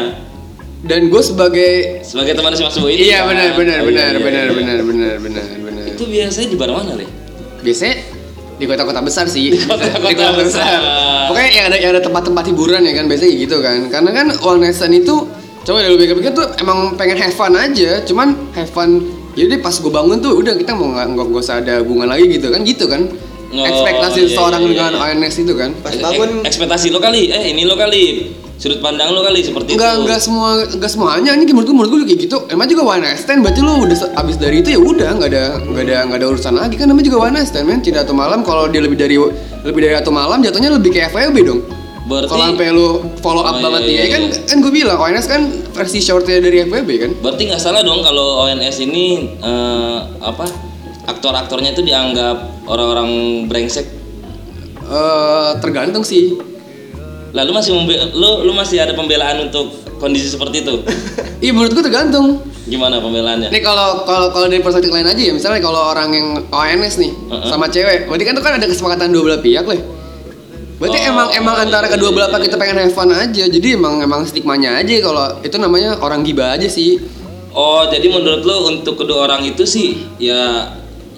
dan 0.80 1.02
gue 1.06 1.22
sebagai 1.22 1.72
Sebagai 2.04 2.34
teman 2.34 2.52
si 2.54 2.64
Mas 2.64 2.78
Boy 2.78 2.96
iya 2.96 3.20
kan? 3.22 3.32
benar 3.32 3.50
benar 3.54 3.78
Oh, 3.78 3.84
iya, 3.84 3.92
benar 3.92 4.08
iya, 4.08 4.20
benar 4.20 4.44
iya. 4.44 4.56
benar 4.56 4.78
benar 4.82 5.14
benar 5.20 5.46
benar 5.62 5.86
Itu 5.90 6.04
biasanya 6.06 6.48
di 6.48 6.56
bar 6.56 6.72
mana, 6.72 6.92
Le? 6.94 7.06
biasanya 7.60 7.96
di 8.58 8.66
kota-kota 8.66 9.00
besar 9.06 9.26
sih. 9.30 9.54
Di 9.54 9.60
kota-kota 9.64 10.34
besar. 10.38 10.80
pokoknya 11.30 11.50
yang 11.54 11.66
ada 11.72 11.78
yang 11.78 11.92
ada 11.98 12.02
tempat-tempat 12.02 12.44
hiburan 12.50 12.82
ya 12.84 12.94
kan 12.98 13.06
biasanya 13.06 13.34
gitu 13.38 13.58
kan. 13.62 13.80
Karena 13.94 14.12
kan 14.12 14.28
Onesan 14.42 14.92
itu 14.94 15.30
coba 15.64 15.84
lu 15.86 16.00
pikir-pikir 16.00 16.32
tuh 16.34 16.48
emang 16.62 16.98
pengen 16.98 17.18
have 17.22 17.36
fun 17.38 17.54
aja. 17.54 18.02
Cuman 18.04 18.34
have 18.58 18.70
fun 18.70 19.06
jadi 19.38 19.62
pas 19.62 19.76
gue 19.78 19.94
bangun 19.94 20.18
tuh 20.18 20.34
udah 20.34 20.58
kita 20.58 20.74
mau 20.74 20.90
nggak 20.98 21.14
nggak 21.14 21.28
usah 21.30 21.62
ada 21.62 21.86
hubungan 21.86 22.10
lagi 22.10 22.26
gitu 22.26 22.50
kan 22.50 22.66
gitu 22.66 22.90
kan 22.90 23.06
Oh, 23.48 23.64
ekspektasi 23.64 24.20
iya, 24.22 24.36
seorang 24.36 24.60
iya, 24.60 24.70
dengan 24.70 24.92
iya. 24.92 25.04
ONS 25.16 25.36
itu 25.40 25.54
kan 25.54 25.72
Pas 25.80 25.90
Eh, 25.90 26.04
bangun 26.04 26.30
eh, 26.44 26.48
ekspektasi 26.48 26.92
lo 26.92 27.00
kali, 27.00 27.32
eh 27.32 27.48
ini 27.48 27.64
lo 27.64 27.74
kali, 27.74 28.28
sudut 28.56 28.80
pandang 28.80 29.16
lo 29.16 29.22
kali 29.22 29.40
seperti 29.40 29.74
Enggak, 29.74 29.94
itu. 29.94 30.02
enggak 30.04 30.20
semua, 30.20 30.50
enggak 30.68 30.92
semuanya. 30.92 31.32
Ini 31.32 31.44
menurut 31.48 31.64
gue, 31.64 31.76
menurut 31.76 31.92
gue 31.94 32.00
kayak 32.06 32.22
gitu. 32.28 32.38
Emang 32.48 32.68
juga 32.68 32.84
one 32.86 33.02
night 33.02 33.18
stand, 33.18 33.40
berarti 33.40 33.64
lu 33.64 33.74
udah 33.80 33.98
abis 34.20 34.36
dari 34.36 34.60
itu 34.60 34.76
ya 34.76 34.80
udah, 34.80 35.10
nggak 35.16 35.30
ada, 35.32 35.44
nggak 35.64 35.84
ada, 35.86 35.98
nggak 36.06 36.20
ada 36.20 36.28
urusan 36.28 36.54
lagi 36.54 36.76
kan. 36.76 36.92
Namanya 36.92 37.06
juga 37.08 37.18
one 37.24 37.34
night 37.34 37.48
stand, 37.48 37.66
men. 37.66 37.80
Cinta 37.80 38.04
atau 38.04 38.12
malam, 38.12 38.44
kalau 38.44 38.68
dia 38.68 38.84
lebih 38.84 39.00
dari, 39.00 39.16
lebih 39.64 39.80
dari 39.82 39.96
atau 39.96 40.12
malam, 40.12 40.44
jatuhnya 40.44 40.68
lebih 40.70 40.92
kayak 40.92 41.16
FWB 41.16 41.38
dong. 41.42 41.62
Berarti 42.04 42.28
Kalau 42.30 42.46
sampai 42.46 42.68
lu 42.72 42.88
follow 43.20 43.44
Oh, 43.44 43.52
up 43.52 43.60
banget 43.60 43.82
iya, 43.84 43.88
dia, 43.88 43.96
iya, 43.96 44.08
kan, 44.10 44.22
iya. 44.26 44.40
kan 44.44 44.58
gue 44.60 44.72
bilang, 44.74 44.96
ONS 44.98 45.26
kan 45.26 45.42
versi 45.72 46.00
shortnya 46.00 46.40
dari 46.40 46.64
FWB 46.64 46.90
kan. 46.98 47.12
berarti 47.20 47.48
nggak 47.48 47.60
salah 47.60 47.80
dong 47.80 48.00
kalau 48.00 48.44
ONS 48.44 48.76
ini 48.82 49.06
eh, 49.38 49.98
apa 50.20 50.48
aktor-aktornya 51.08 51.74
itu 51.74 51.82
dianggap 51.82 52.68
orang-orang 52.68 53.10
brengsek. 53.48 53.88
Eh, 54.88 55.50
tergantung 55.64 56.04
sih. 56.04 56.36
Lalu 57.36 57.52
masih 57.52 57.72
lu 58.16 58.48
lu 58.48 58.52
masih 58.56 58.80
ada 58.84 58.96
pembelaan 58.96 59.48
untuk 59.52 59.72
kondisi 59.98 60.28
seperti 60.30 60.64
itu. 60.64 60.76
Iya 61.38 61.54
menurut 61.54 61.70
gue 61.70 61.86
tergantung. 61.86 62.42
Gimana 62.66 62.98
pembelaannya? 62.98 63.54
Nih 63.54 63.62
kalau 63.62 64.02
kalau 64.10 64.34
kalau 64.34 64.50
dari 64.50 64.58
perspektif 64.58 64.90
lain 64.90 65.06
aja 65.06 65.22
ya, 65.22 65.30
misalnya 65.38 65.62
kalau 65.62 65.94
orang 65.94 66.10
yang 66.10 66.28
ONS 66.50 66.98
nih 66.98 67.14
Heeh. 67.14 67.46
sama 67.46 67.70
cewek, 67.70 68.10
berarti 68.10 68.24
kan 68.26 68.34
itu 68.34 68.42
kan 68.42 68.54
ada 68.58 68.66
kesepakatan 68.66 69.14
dua 69.14 69.22
belah 69.22 69.42
pihak 69.46 69.62
lah. 69.70 69.78
Berarti 70.82 70.98
Oh, 70.98 71.10
emang 71.14 71.28
emang 71.38 71.56
antara 71.62 71.86
kedua 71.94 72.10
belah 72.10 72.34
iya, 72.34 72.42
pihak 72.42 72.50
kita 72.50 72.58
pengen 72.58 72.78
have 72.82 72.90
fun 72.90 73.14
aja. 73.14 73.46
Jadi 73.46 73.68
emang 73.78 74.02
emang 74.02 74.26
stigmanya 74.26 74.82
aja 74.82 74.98
kalau 74.98 75.26
itu 75.46 75.62
namanya 75.62 76.02
orang 76.02 76.26
gibah 76.26 76.58
aja 76.58 76.66
sih. 76.66 76.98
Oh, 77.54 77.86
jadi 77.86 78.10
menurut 78.10 78.42
lo 78.42 78.74
untuk 78.74 78.98
kedua 78.98 79.30
orang 79.30 79.46
itu 79.46 79.62
sih 79.70 80.10
ya 80.18 80.74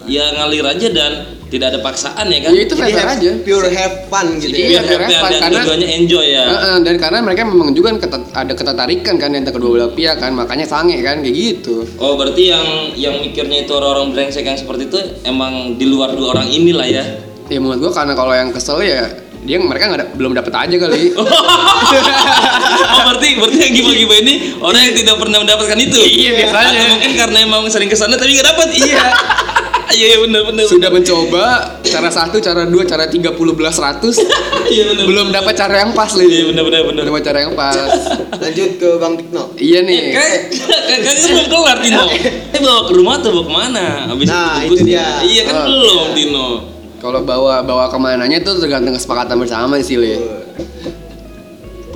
ya 0.10 0.26
ngalir 0.34 0.66
aja 0.66 0.88
dan 0.90 1.12
tidak 1.48 1.74
ada 1.74 1.80
paksaan 1.80 2.26
ya 2.26 2.40
kan? 2.42 2.52
Ya 2.52 2.62
itu 2.62 2.74
Jadi 2.74 2.84
fair 2.90 2.98
have- 3.00 3.14
aja. 3.16 3.32
pure 3.42 3.70
have 3.70 3.96
fun 4.06 4.28
gitu 4.38 4.54
Iya, 4.54 4.70
ya. 4.70 4.82
Fair 4.84 5.02
happy 5.02 5.14
fun, 5.16 5.30
dan 5.30 5.40
karena- 5.40 5.54
dua-duanya 5.60 5.88
enjoy 5.96 6.26
ya. 6.28 6.44
Heeh, 6.46 6.76
dan 6.80 6.96
karena 6.96 7.18
mereka 7.20 7.42
memang 7.44 7.70
juga 7.72 7.90
ada 8.32 8.54
ketertarikan 8.54 9.16
kan 9.16 9.30
yang 9.30 9.42
kedua 9.44 9.70
belah 9.72 9.92
pihak 9.92 10.18
kan 10.18 10.32
makanya 10.32 10.66
sange 10.66 10.98
kan 11.00 11.20
kayak 11.20 11.34
gitu 11.34 11.86
Oh, 11.96 12.14
berarti 12.16 12.44
yang 12.48 12.66
yang 12.94 13.16
mikirnya 13.18 13.64
itu 13.64 13.72
orang-orang 13.72 14.10
brengsek 14.12 14.44
yang 14.44 14.54
seperti 14.56 14.86
itu 14.86 14.98
emang 15.24 15.74
di 15.74 15.86
luar 15.86 16.12
dua 16.12 16.34
orang 16.34 16.46
inilah 16.48 16.86
ya. 16.86 17.06
ya 17.46 17.58
menurut 17.58 17.80
gua 17.80 17.92
karena 17.96 18.14
kalau 18.14 18.30
yang 18.32 18.50
kesel 18.50 18.78
ya 18.80 19.10
dia 19.40 19.58
mereka 19.58 19.88
nggak 19.88 20.00
da- 20.00 20.12
belum 20.14 20.36
dapet 20.36 20.54
aja 20.54 20.76
kali 20.78 21.16
oh, 21.18 21.26
berarti 23.02 23.28
berarti 23.36 23.58
yang 23.60 23.74
gibah-gibah 23.74 24.18
ini 24.20 24.34
orang 24.60 24.82
yang 24.84 24.96
tidak 24.96 25.16
pernah 25.18 25.38
mendapatkan 25.40 25.80
itu. 25.80 25.98
Iya, 25.98 26.32
biasanya. 26.36 26.70
Atau 26.70 26.86
mungkin 26.92 27.12
karena 27.16 27.38
emang 27.42 27.62
sering 27.68 27.90
ke 27.90 27.96
sana 27.96 28.16
tapi 28.16 28.36
nggak 28.36 28.48
dapat. 28.48 28.68
Iya. 28.72 29.02
Iya, 30.00 30.06
iya 30.06 30.18
benar 30.22 30.42
benar. 30.46 30.64
sudah 30.64 30.90
mencoba 30.90 31.46
cara 31.82 32.10
satu 32.10 32.38
cara 32.38 32.62
dua 32.64 32.86
cara 32.86 33.06
tiga 33.06 33.34
puluh 33.34 33.52
belas 33.52 33.74
ratus 33.76 34.22
Iya 34.70 34.84
benar. 34.88 35.04
belum 35.04 35.28
dapat 35.30 35.54
cara 35.56 35.76
yang 35.82 35.92
pas 35.92 36.14
Iya 36.14 36.22
nih 36.22 36.44
benar 36.48 36.64
benar 36.64 36.82
benar. 36.84 36.94
belum 36.96 37.10
dapat 37.10 37.24
cara 37.26 37.38
yang 37.42 37.54
pas 37.54 37.76
Lanjut 38.44 38.72
ke 38.76 38.90
Bang 38.96 39.14
Tikno. 39.16 39.44
iya 39.56 39.80
nih 39.82 40.02
kayak 40.12 40.32
kayak 40.86 41.00
kayak 41.02 41.18
belum 41.26 41.46
kelar 41.48 41.78
Tino. 41.80 42.04
Eh 42.50 42.60
bawa 42.60 42.82
ke 42.86 42.94
rumah 42.94 43.14
atau 43.18 43.30
bawa 43.32 43.44
ke 43.44 43.52
mana? 43.52 43.86
Habis 44.08 44.28
Nah, 44.28 44.56
itu 44.62 44.74
nih. 44.78 44.86
dia. 44.88 45.08
Iya 45.22 45.42
kan 45.44 45.54
Oh. 45.56 45.66
belum 45.66 46.08
Tino. 46.14 46.48
kalau 47.00 47.20
bawa 47.24 47.64
bawa 47.64 47.88
ke 47.88 47.98
mananya 47.98 48.38
tuh 48.40 48.60
tergantung 48.60 48.92
kesepakatan 48.92 49.36
bersama 49.38 49.80
sih 49.80 49.96
li 49.96 50.20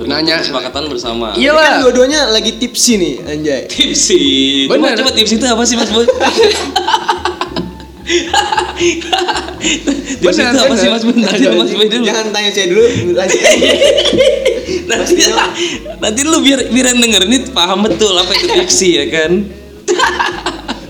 Nanya. 0.04 0.36
kesepakatan 0.36 0.90
bersama. 0.90 1.32
Kan 1.32 1.38
iyalah 1.38 1.80
dua-duanya 1.80 2.28
lagi 2.28 2.58
tipsi 2.58 2.98
nih, 2.98 3.14
anjay. 3.24 3.62
Tipsi. 3.64 4.20
Coba 4.66 4.90
Bener. 4.90 5.00
coba 5.00 5.10
tips 5.14 5.32
itu 5.32 5.44
apa 5.46 5.62
sih 5.62 5.78
Mas 5.78 5.88
Boy? 5.88 6.04
Bener, 10.20 10.52
itu 10.52 10.60
apa 10.60 10.74
sih. 10.76 10.88
Mas? 10.92 11.02
Nanti 11.08 11.48
Mas 11.48 11.72
dulu. 11.72 12.04
Jangan 12.04 12.26
tanya 12.36 12.50
saya 12.52 12.66
dulu, 12.68 12.84
nanti, 14.84 15.16
nanti 15.96 16.20
lu 16.20 16.38
biar 16.44 16.68
biar 16.68 16.86
yang 16.92 17.00
denger 17.00 17.22
ini 17.24 17.38
paham 17.48 17.80
betul 17.88 18.12
apa 18.12 18.32
itu 18.36 18.46
tipsi 18.52 18.88
ya 19.00 19.04
kan? 19.08 19.32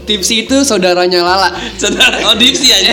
tipsi 0.04 0.44
itu 0.44 0.60
saudaranya 0.68 1.24
Lala 1.24 1.48
Saudara 1.80 2.20
oh 2.28 2.36
tipsi 2.36 2.68
aja. 2.68 2.92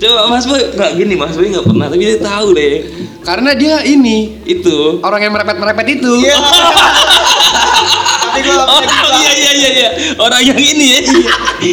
Coba 0.00 0.32
Mas 0.32 0.48
Boy, 0.48 0.72
nggak 0.72 0.90
gini 0.96 1.12
Mas 1.12 1.36
Boy 1.36 1.52
nggak 1.52 1.68
pernah 1.68 1.86
tapi 1.92 2.00
dia 2.08 2.16
tahu 2.16 2.56
deh 2.56 2.88
karena 3.20 3.52
dia 3.52 3.84
ini 3.84 4.40
itu. 4.48 4.96
orang 5.04 5.28
yang 5.28 5.32
merepet 5.36 5.60
merepet 5.60 6.00
itu 6.00 6.12
Iya. 6.24 6.36
Tapi 8.30 8.40
gua 8.46 8.62
Oh 8.62 8.80
iya 9.18 9.32
iya 9.34 9.52
iya 9.52 9.70
iya 9.74 9.88
orang 10.16 10.40
yang 10.40 10.54
ini 10.56 10.86
ya, 10.86 11.00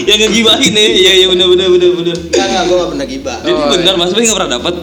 yang 0.09 0.19
ngegibahin 0.19 0.73
ya, 0.73 0.81
iya 0.89 1.11
iya 1.15 1.27
benar 1.29 1.47
benar 1.47 1.67
benar 1.69 1.89
benar. 1.93 2.15
Enggak, 2.17 2.45
enggak, 2.45 2.63
gua 2.65 2.75
nggak 2.75 2.89
pernah 2.91 3.05
gibah. 3.05 3.37
Jadi 3.39 3.53
Oh, 3.53 3.69
benar 3.71 3.93
Mas 3.95 4.11
Boy 4.11 4.23
nggak 4.25 4.37
pernah 4.37 4.51
dapat. 4.57 4.73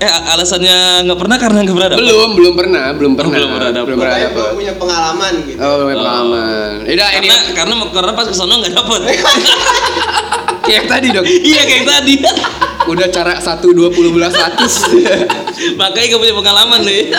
Eh 0.00 0.08
alasannya 0.08 0.76
nggak 1.04 1.18
pernah 1.18 1.36
karena 1.36 1.58
nggak 1.60 1.76
pernah 1.76 1.90
dapat. 1.92 2.00
belum 2.00 2.30
belum 2.32 2.54
pernah 2.56 2.84
belum 2.94 3.12
pernah 3.14 3.36
belum 3.36 3.50
pernah 3.52 3.70
dapet. 3.70 3.84
belum 3.84 3.98
pernah 4.00 4.16
gua 4.30 4.48
punya 4.54 4.74
pengalaman 4.74 5.32
gitu. 5.44 5.58
oh 5.58 5.72
belum 5.76 5.84
punya 5.84 5.98
pengalaman 6.00 6.70
Yaudah 6.88 7.08
ini 7.12 7.26
Karena 7.28 7.36
karena 7.52 7.74
karena 7.92 8.12
pas 8.14 8.24
ke 8.24 8.32
sana 8.32 8.52
nggak 8.56 8.72
dapet. 8.72 9.00
kayak 10.66 10.84
tadi 10.86 11.06
dong 11.10 11.26
iya 11.26 11.62
kayak 11.64 11.84
tadi. 11.84 12.14
udah 12.90 13.08
cara 13.10 13.36
satu 13.38 13.76
dua 13.76 13.92
puluh 13.92 14.08
belas 14.10 14.32
ratus 14.32 14.88
Makanya 15.78 16.06
gak 16.10 16.20
punya 16.20 16.34
pengalaman 16.34 16.80
deh. 16.80 17.12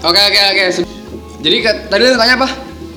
oke 0.00 0.20
oke 0.22 0.40
oke 0.48 0.99
jadi 1.40 1.56
ke- 1.58 1.80
tadi 1.88 2.02
lu 2.04 2.16
tanya 2.16 2.36
apa 2.36 2.48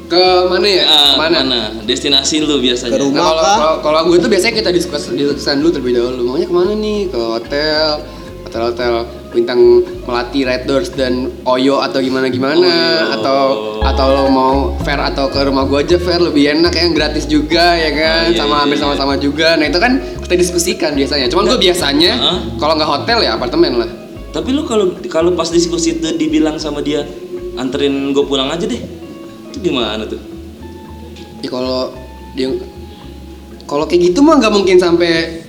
ke 0.04 0.24
mana 0.46 0.68
ya 0.68 0.84
Ah, 0.86 1.14
mana 1.18 1.38
mana? 1.42 1.60
Destinasi 1.82 2.44
lu 2.44 2.60
biasanya. 2.60 2.92
Ke 2.92 3.02
rumah. 3.02 3.18
Nah, 3.18 3.24
kalau 3.26 3.42
kalau 3.42 3.74
kalau 3.82 4.00
gue 4.06 4.18
tuh 4.20 4.30
biasanya 4.30 4.54
kita 4.56 4.70
diskus 4.70 5.10
diskusikan 5.10 5.58
dulu 5.58 5.70
terlebih 5.72 5.94
dahulu. 5.96 6.22
Maunya 6.28 6.46
ke 6.46 6.54
mana 6.54 6.72
nih? 6.72 7.08
Ke 7.08 7.18
hotel, 7.18 7.88
hotel-hotel 8.44 8.94
bintang 9.34 9.58
melati 10.06 10.46
Red 10.46 10.64
Doors 10.64 10.94
dan 10.94 11.34
Oyo 11.44 11.82
atau 11.82 11.98
gimana 11.98 12.30
gimana 12.30 12.62
Oyo. 12.62 13.18
atau 13.18 13.38
atau 13.82 14.06
lo 14.08 14.24
mau 14.30 14.54
fair 14.80 15.02
atau 15.02 15.26
ke 15.26 15.42
rumah 15.42 15.66
gua 15.66 15.82
aja 15.82 15.98
fair 15.98 16.22
lebih 16.22 16.54
enak 16.54 16.70
yang 16.72 16.94
gratis 16.94 17.26
juga 17.26 17.74
ya 17.74 17.90
kan 17.90 18.24
Oh, 18.24 18.30
iya, 18.30 18.38
sama 18.38 18.46
iya, 18.48 18.60
hampir 18.62 18.78
iya. 18.78 18.84
sama-sama 18.86 19.14
juga 19.18 19.58
nah 19.58 19.66
itu 19.66 19.82
kan 19.82 19.92
kita 20.22 20.36
diskusikan 20.38 20.94
biasanya 20.94 21.26
cuman 21.28 21.50
gue 21.50 21.58
biasanya 21.60 22.12
Heeh. 22.14 22.38
kalau 22.56 22.78
nggak 22.78 22.86
hotel 22.88 23.18
ya 23.20 23.34
apartemen 23.34 23.74
lah 23.76 23.90
Tapi 24.30 24.50
lu 24.50 24.62
kalau 24.64 24.86
kalau 25.08 25.34
pas 25.34 25.46
diskusi 25.48 25.94
itu 25.96 26.06
dibilang 26.12 26.58
sama 26.58 26.82
dia 26.82 27.02
anterin 27.56 28.12
gue 28.12 28.24
pulang 28.24 28.50
aja 28.50 28.66
deh. 28.66 28.82
Itu 29.52 29.58
gimana 29.62 30.06
tuh? 30.06 30.20
ya 31.44 31.52
kalau 31.52 31.92
dia 32.40 32.48
kalau 33.68 33.84
kayak 33.84 34.16
gitu 34.16 34.24
mah 34.24 34.40
nggak 34.40 34.54
mungkin 34.56 34.80
sampai 34.80 35.44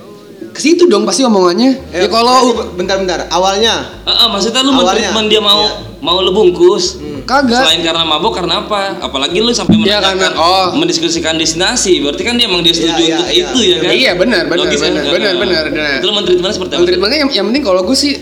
ke 0.51 0.59
situ 0.59 0.91
dong 0.91 1.07
pasti 1.07 1.23
omongannya 1.23 1.71
ya 1.95 2.11
kalau 2.11 2.51
berarti 2.51 2.75
bentar-bentar. 2.79 3.31
Awalnya 3.31 4.03
Ah, 4.03 4.27
ah, 4.27 4.29
maksudnya 4.31 4.63
lu 4.67 4.75
Awalnya, 4.75 5.15
dia 5.31 5.39
mau 5.39 5.63
iya. 5.67 6.03
mau 6.03 6.19
lu 6.19 6.31
bungkus. 6.35 6.99
kagak 7.25 7.65
Selain 7.65 7.81
karena 7.81 8.05
mabok 8.05 8.37
karena 8.37 8.61
apa? 8.67 9.01
Apalagi 9.01 9.41
lu 9.41 9.49
sampai 9.49 9.81
menanyakan 9.81 10.15
karena- 10.21 10.37
oh. 10.37 10.67
mendiskusikan 10.77 11.41
destinasi. 11.41 12.05
Berarti 12.05 12.21
kan 12.21 12.37
dia 12.37 12.47
emang 12.51 12.61
dia 12.61 12.75
setuju 12.77 13.01
Iya, 13.01 13.17
untuk 13.17 13.27
iya, 13.33 13.45
itu 13.49 13.59
iya. 13.65 13.71
ya 13.73 13.79
kan? 13.81 13.91
Iya, 13.97 14.13
benar, 14.21 14.43
benar, 14.45 14.59
Logis 14.69 14.81
ya? 14.83 14.91
benar, 14.93 15.05
benar, 15.09 15.35
benar, 15.41 15.65
benar. 15.73 15.95
Itu 16.03 16.07
lu 16.11 16.15
mentreatmentnya 16.21 16.57
seperti 16.61 16.73
apa? 16.77 16.81
Menteri 16.85 17.17
yang, 17.17 17.31
yang 17.33 17.45
penting 17.49 17.65
kalau 17.65 17.81
gue 17.81 17.97
sih 17.97 18.13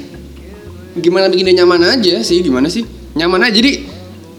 gimana 0.93 1.27
bikin 1.27 1.51
dia 1.51 1.65
nyaman 1.65 1.83
aja 1.99 2.21
sih 2.23 2.39
gimana 2.45 2.69
sih 2.69 2.85
nyaman 3.16 3.49
aja. 3.49 3.54
Jadi 3.54 3.73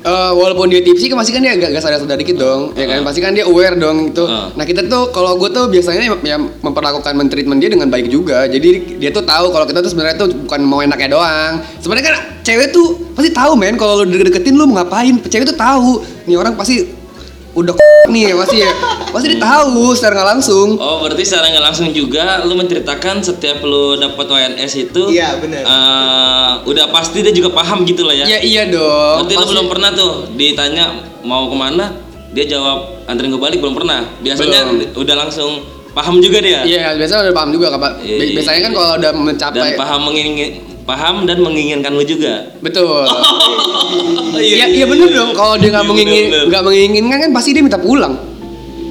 eh, 0.03 0.32
walaupun 0.36 0.68
dia 0.68 0.82
tipsi 0.84 1.08
kan 1.08 1.18
pasti 1.20 1.32
kan 1.32 1.42
dia 1.42 1.56
agak 1.56 1.74
agak 1.74 1.82
sadar-sadar 1.82 2.18
dikit 2.20 2.38
dong. 2.38 2.62
Ya 2.75 2.86
kan? 2.89 3.01
Ah. 3.01 3.06
pasti 3.08 3.20
kan 3.24 3.32
dia 3.32 3.46
aware 3.46 3.75
dong 3.77 4.12
gitu. 4.12 4.25
Ah. 4.25 4.50
nah 4.53 4.65
kita 4.65 4.86
tuh 4.88 5.13
kalau 5.15 5.38
gue 5.38 5.50
tuh 5.53 5.70
biasanya 5.70 6.18
ya 6.22 6.38
memperlakukan 6.38 7.13
mentreatment 7.15 7.60
dia 7.62 7.70
dengan 7.72 7.88
baik 7.88 8.08
juga. 8.10 8.46
Jadi 8.50 9.00
dia 9.00 9.10
tuh 9.13 9.24
tahu 9.24 9.53
kalau 9.53 9.65
kita 9.65 9.80
tuh 9.80 9.92
sebenarnya 9.94 10.15
tuh 10.20 10.30
bukan 10.48 10.60
mau 10.65 10.80
enaknya 10.82 11.15
doang. 11.15 11.62
Sebenarnya 11.80 12.06
kan 12.12 12.15
cewek 12.44 12.74
tuh 12.74 13.13
pasti 13.15 13.30
tahu 13.32 13.56
men. 13.56 13.77
Kalau 13.80 14.03
lu 14.03 14.10
deket-deketin 14.12 14.58
lu 14.58 14.68
mau 14.70 14.82
ngapain? 14.82 15.18
Cewek 15.24 15.46
tuh 15.50 15.58
tahu. 15.58 16.03
Nih 16.27 16.36
orang 16.39 16.58
pasti 16.58 16.84
udah 17.53 17.93
nih 18.13 18.32
pasti 18.34 18.58
ya 18.60 18.72
pasti 19.10 19.27
dia 19.29 19.39
tahu 19.39 19.91
secara 19.91 20.13
nggak 20.15 20.29
langsung 20.32 20.67
Oh, 20.75 21.01
berarti 21.01 21.24
secara 21.24 21.50
nggak 21.50 21.65
langsung 21.65 21.88
juga 21.89 22.41
lu 22.41 22.53
menceritakan 22.53 23.20
setiap 23.20 23.60
lu 23.62 23.96
dapat 23.96 24.25
WNS 24.25 24.72
itu 24.79 25.03
Iya, 25.10 25.38
benar. 25.38 25.62
eh, 25.63 26.51
udah 26.63 26.86
pasti 26.88 27.20
dia 27.20 27.32
juga 27.32 27.50
paham 27.51 27.84
gitu 27.84 28.03
lah 28.03 28.13
ya. 28.13 28.25
Ya 28.27 28.39
iya 28.39 28.63
dong. 28.65 29.25
Berarti 29.25 29.34
lu 29.34 29.39
Pasti- 29.39 29.51
belum 29.51 29.65
pernah 29.67 29.89
tuh 29.91 30.12
ditanya 30.32 30.86
mau 31.22 31.46
ke 31.46 31.55
mana, 31.55 31.86
dia 32.29 32.46
jawab 32.48 32.77
anterin 33.05 33.29
gue 33.29 33.39
balik 33.39 33.58
belum 33.58 33.74
pernah. 33.74 34.05
Biasanya 34.20 34.60
Belum. 34.65 34.98
udah 34.98 35.15
langsung 35.17 35.51
paham 35.91 36.17
juga 36.17 36.39
dia. 36.39 36.62
Iya, 36.63 36.93
biasanya 36.93 37.29
udah 37.29 37.36
paham 37.36 37.51
juga, 37.51 37.67
Kak. 37.72 38.01
Iya, 38.01 38.15
Bi- 38.15 38.25
iya, 38.25 38.36
Biasanya 38.36 38.60
kan 38.60 38.72
iya. 38.72 38.77
kalau 38.77 38.91
udah 38.96 39.12
Dan 39.12 39.24
mencapai 39.24 39.72
paham 39.75 40.00
mengingin 40.03 40.50
paham 40.84 41.24
dan 41.24 41.40
menginginkan 41.40 41.90
lu 41.90 42.04
juga. 42.04 42.52
betul. 42.60 43.04
Oh, 43.04 43.08
Iya, 44.36 44.66
iya 44.68 44.84
bener 44.84 45.08
dong. 45.10 45.32
Kalau 45.32 45.56
dia 45.56 45.70
nggak 45.70 45.82
Iya, 45.82 45.92
mengingin 45.94 46.25
nggak 46.48 46.62
menginginkan 46.62 47.18
kan 47.20 47.32
pasti 47.32 47.50
dia 47.52 47.62
minta 47.62 47.78
pulang. 47.78 48.18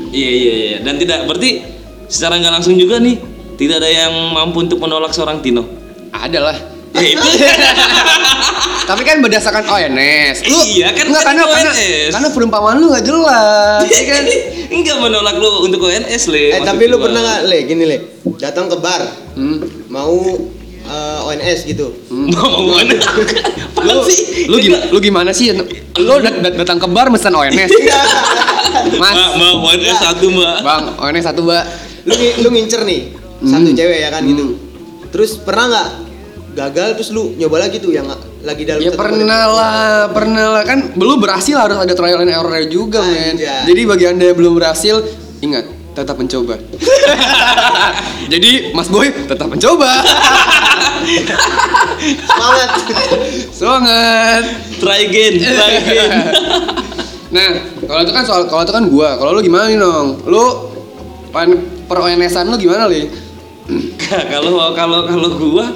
Iya 0.08 0.30
iya 0.30 0.52
iya. 0.54 0.76
Dan 0.80 0.96
tidak 0.96 1.24
berarti 1.24 1.60
secara 2.06 2.36
nggak 2.36 2.52
langsung 2.52 2.74
juga 2.74 2.96
nih 2.96 3.16
tidak 3.54 3.78
ada 3.78 3.88
yang 3.88 4.12
mampu 4.30 4.60
untuk 4.60 4.78
menolak 4.78 5.10
seorang 5.10 5.40
Tino. 5.40 5.64
Ada 6.10 6.40
lah. 6.42 6.56
Ya 6.94 7.08
itu. 7.10 7.24
Tapi 8.82 9.02
kan 9.02 9.20
berdasarkan 9.20 9.64
ONS. 9.64 10.44
Lu 10.44 10.58
Iya, 10.68 10.92
kan 10.92 11.06
nggak 11.06 11.22
kan 11.22 11.34
karena, 11.34 11.44
karena 11.46 11.70
ONS. 11.70 12.10
karena 12.10 12.28
perumpamaan 12.30 12.76
lu 12.76 12.86
nggak 12.88 13.04
jelas. 13.04 13.84
ya 13.84 14.02
kan? 14.06 14.24
Enggak 14.74 14.96
menolak 14.98 15.36
lu 15.36 15.64
untuk 15.64 15.80
ONS 15.82 16.22
le. 16.28 16.44
Eh 16.50 16.62
tapi 16.62 16.86
lu 16.86 16.96
pernah 16.96 17.20
nggak 17.20 17.40
le 17.46 17.58
gini 17.62 17.84
le 17.84 17.96
datang 18.38 18.66
ke 18.66 18.76
bar 18.76 19.02
Hmm. 19.32 19.64
mau 19.88 20.12
eh, 20.84 21.20
ONS 21.22 21.60
gitu. 21.64 21.86
Mau 22.32 22.66
mana? 22.68 22.94
Apaan 23.82 23.98
sih? 24.04 24.46
Lu 24.46 24.56
gimana? 24.58 24.84
Lu 24.88 24.98
gimana 24.98 25.30
sih? 25.30 25.50
Lu 25.96 26.14
dat- 26.18 26.38
dat- 26.40 26.56
datang 26.56 26.78
ke 26.78 26.86
bar 26.86 27.08
mesen 27.08 27.32
ONS. 27.32 27.70
Mas, 29.02 29.12
Mbak, 29.14 29.30
mbak, 29.36 29.52
ONS 29.58 29.98
satu 30.00 30.26
mbak. 30.32 30.56
Bang, 30.64 30.84
ONS 30.96 31.24
satu, 31.24 31.40
Mbak. 31.44 31.64
Lu 32.08 32.14
lu 32.14 32.48
ngincer 32.50 32.82
nih 32.82 33.00
satu 33.42 33.68
Hmm. 33.68 33.76
cewek 33.76 33.98
ya 34.00 34.08
kan 34.08 34.22
gitu. 34.24 34.56
Terus 35.12 35.36
pernah 35.36 35.66
nggak 35.68 35.88
gagal 36.52 36.88
terus 36.96 37.10
lu 37.10 37.34
nyoba 37.36 37.68
lagi 37.68 37.80
tuh 37.80 37.90
yang 37.90 38.06
lagi 38.42 38.62
dalam 38.64 38.80
Ya 38.80 38.92
pernah 38.92 39.42
lah, 39.46 40.08
pernah 40.10 40.46
lah 40.56 40.62
kan 40.64 40.94
belum 40.94 41.18
berhasil 41.18 41.54
harus 41.54 41.78
ada 41.78 41.92
trial 41.92 42.22
and 42.22 42.32
error 42.32 42.62
juga 42.66 43.02
men. 43.02 43.36
Jadi 43.40 43.82
bagi 43.84 44.04
anda 44.08 44.24
yang 44.30 44.38
belum 44.38 44.54
berhasil, 44.56 45.04
ingat 45.40 45.66
tetap 45.92 46.16
mencoba. 46.16 46.56
Jadi 48.32 48.72
Mas 48.72 48.88
Boy 48.88 49.12
tetap 49.12 49.48
mencoba. 49.48 50.00
Semangat. 52.28 52.70
Semangat. 53.52 54.42
Try 54.80 54.98
again, 55.08 55.32
try 55.38 55.72
again. 55.78 56.10
Nah, 57.32 57.48
kalau 57.88 58.04
itu 58.04 58.12
kan 58.12 58.24
soal 58.28 58.44
kalau 58.44 58.60
itu 58.60 58.76
kan 58.76 58.84
gua. 58.92 59.16
Kalau 59.16 59.32
lu 59.32 59.40
gimana 59.40 59.72
nih, 59.72 59.80
Nong? 59.80 60.20
Lu 60.28 60.68
pan 61.32 61.48
per 61.88 62.04
ONS-an 62.04 62.52
lu 62.52 62.60
gimana, 62.60 62.84
Li? 62.92 63.08
kalau 64.28 64.76
kalau 64.76 65.08
kalau 65.08 65.30
gua 65.40 65.72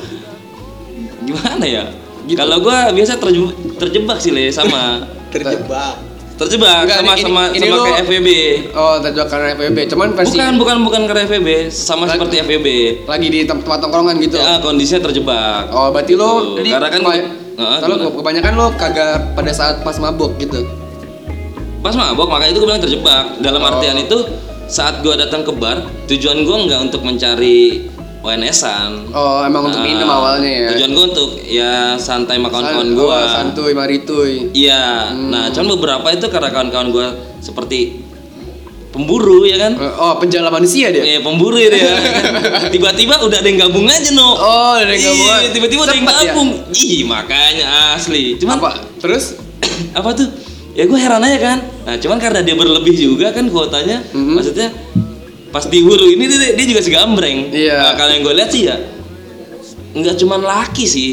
gimana 1.25 1.65
ya? 1.65 1.89
Gitu. 2.29 2.37
Kalau 2.37 2.61
gua 2.61 2.93
biasa 2.93 3.17
terjebak, 3.17 3.57
terjebak 3.81 4.19
sih 4.21 4.37
le 4.37 4.53
sama 4.53 5.09
Terjebak. 5.33 6.06
Terjebak 6.37 6.85
Enggak, 6.85 6.99
sama 6.99 7.13
ini- 7.13 7.23
sama 7.23 7.43
ini 7.51 7.59
sama 7.63 7.75
lu- 7.75 7.87
kayak 7.87 7.99
FWB. 8.03 8.29
Oh, 8.71 8.95
terjebak 9.01 9.29
karena 9.29 9.47
FWB. 9.53 9.79
Cuman 9.89 10.09
versi 10.13 10.37
Bukan, 10.37 10.55
bukan 10.57 10.77
bukan 10.85 11.01
karena 11.05 11.23
FWB, 11.25 11.49
sama 11.67 12.03
Lagi- 12.03 12.13
seperti 12.15 12.37
FWB. 12.39 12.69
lagi 13.05 13.27
di 13.27 13.41
tem- 13.43 13.59
tempat 13.59 13.79
tongkrongan 13.81 14.15
gitu. 14.19 14.37
Ya, 14.37 14.61
kondisinya 14.61 15.01
terjebak. 15.03 15.63
Oh, 15.71 15.89
berarti 15.89 16.13
lo 16.13 16.29
Tuh, 16.53 16.61
jadi 16.61 16.69
karena 16.73 16.89
kan 16.91 17.01
Heeh, 17.57 17.79
kalau 17.81 17.97
kebanyakan 18.13 18.53
lo 18.55 18.67
kagak 18.77 19.33
pada 19.33 19.49
saat 19.51 19.81
pas 19.81 19.97
mabuk 19.97 20.37
gitu. 20.37 20.61
Pas 21.81 21.95
mabok 21.95 22.29
makanya 22.29 22.53
itu 22.53 22.61
gue 22.61 22.69
bilang 22.69 22.83
terjebak. 22.83 23.25
Dalam 23.41 23.59
Oh. 23.59 23.71
artian 23.71 23.97
itu 23.97 24.19
saat 24.67 25.01
gua 25.01 25.15
datang 25.15 25.41
ke 25.41 25.53
bar, 25.53 25.79
tujuan 26.05 26.43
gua 26.43 26.61
nggak 26.61 26.81
untuk 26.83 27.01
mencari 27.01 27.87
ONS-an. 28.27 29.15
Oh, 29.15 29.39
emang 29.41 29.71
untuk 29.71 29.79
Nah, 29.79 29.87
minum 29.87 30.09
awalnya 30.11 30.51
ya. 30.51 30.69
Tujuan 30.75 30.91
gua 30.91 31.05
untuk 31.07 31.29
ya 31.41 31.73
santai 31.95 32.37
sama 32.37 32.51
kawan-kawan 32.51 32.91
gua. 32.93 33.15
oh, 33.15 33.27
santuy 33.31 33.71
marituy. 33.71 34.51
Iya. 34.51 35.15
Hmm. 35.15 35.31
Nah, 35.31 35.45
cuman 35.49 35.79
beberapa 35.79 36.07
itu 36.11 36.27
karena 36.27 36.51
kawan-kawan 36.51 36.89
gua 36.91 37.07
seperti 37.39 38.03
pemburu 38.91 39.45
ya 39.45 39.61
kan. 39.61 39.73
Oh, 39.97 40.17
penjala 40.17 40.49
manusia 40.49 40.89
dia. 40.89 41.05
Iya 41.05 41.19
pemburu 41.21 41.55
ya 41.55 41.69
kan? 41.71 41.81
Tiba-tiba 42.75 43.21
udah 43.21 43.39
ada 43.39 43.47
yang 43.47 43.61
gabung 43.63 43.87
aja 43.87 44.11
no. 44.11 44.35
Oh, 44.35 44.75
ada 44.75 44.89
yang 44.89 45.05
gabung. 45.07 45.29
Iya, 45.29 45.49
tiba-tiba 45.53 45.81
ada 45.85 45.95
yang 45.95 46.07
ya? 46.09 46.15
gabung. 46.33 46.51
Ih, 46.73 47.05
makanya 47.05 47.65
asli. 47.95 48.35
Cuman 48.37 48.57
Apa? 48.59 48.71
Terus? 48.99 49.37
apa 49.99 50.11
tuh? 50.13 50.29
Ya 50.73 50.85
gue 50.85 50.97
heran 50.97 51.21
aja 51.21 51.39
kan. 51.39 51.59
Nah, 51.85 51.97
cuman 51.97 52.19
karena 52.19 52.41
dia 52.41 52.53
berlebih 52.53 52.93
juga 52.93 53.33
kan 53.33 53.49
kuotanya, 53.49 54.05
Mhm. 54.13 54.33
maksudnya 54.33 54.69
pas 55.57 55.65
di 55.73 55.81
hulu 55.81 56.13
ini 56.13 56.29
dia, 56.29 56.53
dia 56.53 56.67
juga 56.69 56.85
segambreng. 56.85 57.49
Iya. 57.49 57.81
Nah, 57.81 57.93
kalau 57.97 58.13
yang 58.13 58.23
gue 58.29 58.35
lihat 58.37 58.51
sih 58.53 58.69
ya 58.69 58.77
nggak 59.97 60.17
cuman 60.21 60.45
laki 60.45 60.85
sih. 60.85 61.11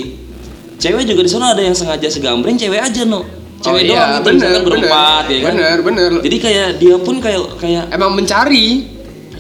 Cewek 0.76 1.08
juga 1.08 1.24
di 1.24 1.32
sana 1.32 1.56
ada 1.56 1.64
yang 1.64 1.72
sengaja 1.72 2.12
segambreng, 2.12 2.60
cewek 2.60 2.76
aja 2.84 3.08
no. 3.08 3.24
Cewek 3.64 3.88
oh, 3.88 3.96
doang 3.96 4.04
iya, 4.04 4.20
gitu, 4.20 4.28
bener, 4.28 4.36
misalkan 4.36 4.64
berempat 4.68 5.24
bener, 5.24 5.32
ya 5.32 5.40
kan. 5.40 5.54
Bener, 5.56 5.78
bener. 5.80 6.10
Jadi 6.20 6.38
kayak 6.44 6.68
dia 6.84 6.96
pun 7.00 7.16
kayak 7.24 7.42
kayak 7.64 7.84
Emang 7.96 8.12
mencari. 8.12 8.92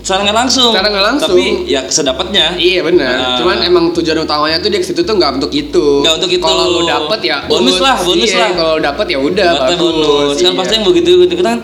secara 0.03 0.19
nggak 0.27 0.35
langsung. 0.35 0.71
Secara 0.75 0.87
nggak 0.91 1.05
langsung. 1.15 1.31
Tapi 1.35 1.43
ya 1.63 1.81
sedapatnya. 1.87 2.59
Iya 2.59 2.83
bener. 2.83 3.15
Nah. 3.19 3.39
Cuman 3.39 3.57
emang 3.63 3.85
tujuan 3.95 4.19
utamanya 4.23 4.59
tuh 4.59 4.67
dia 4.67 4.79
ke 4.79 4.87
situ 4.87 4.99
tuh 4.99 5.15
nggak 5.15 5.39
untuk 5.39 5.51
itu. 5.51 6.03
Nggak 6.03 6.15
untuk 6.19 6.31
itu. 6.31 6.43
Kalau 6.43 6.65
lo 6.75 6.81
dapet 6.83 7.19
ya 7.23 7.37
Bonus 7.47 7.79
lah, 7.79 7.95
bonus 8.03 8.27
Iya, 8.27 8.39
lah. 8.39 8.51
Kalau 8.51 8.75
dapet 8.83 9.05
ya 9.11 9.19
udah 9.23 9.49
bagus. 9.63 9.79
bonus. 9.79 10.35
Kan 10.39 10.51
Iya. 10.51 10.59
pasti 10.59 10.73
yang 10.75 10.85
begitu 10.87 11.11
gitu 11.23 11.43
kan 11.43 11.57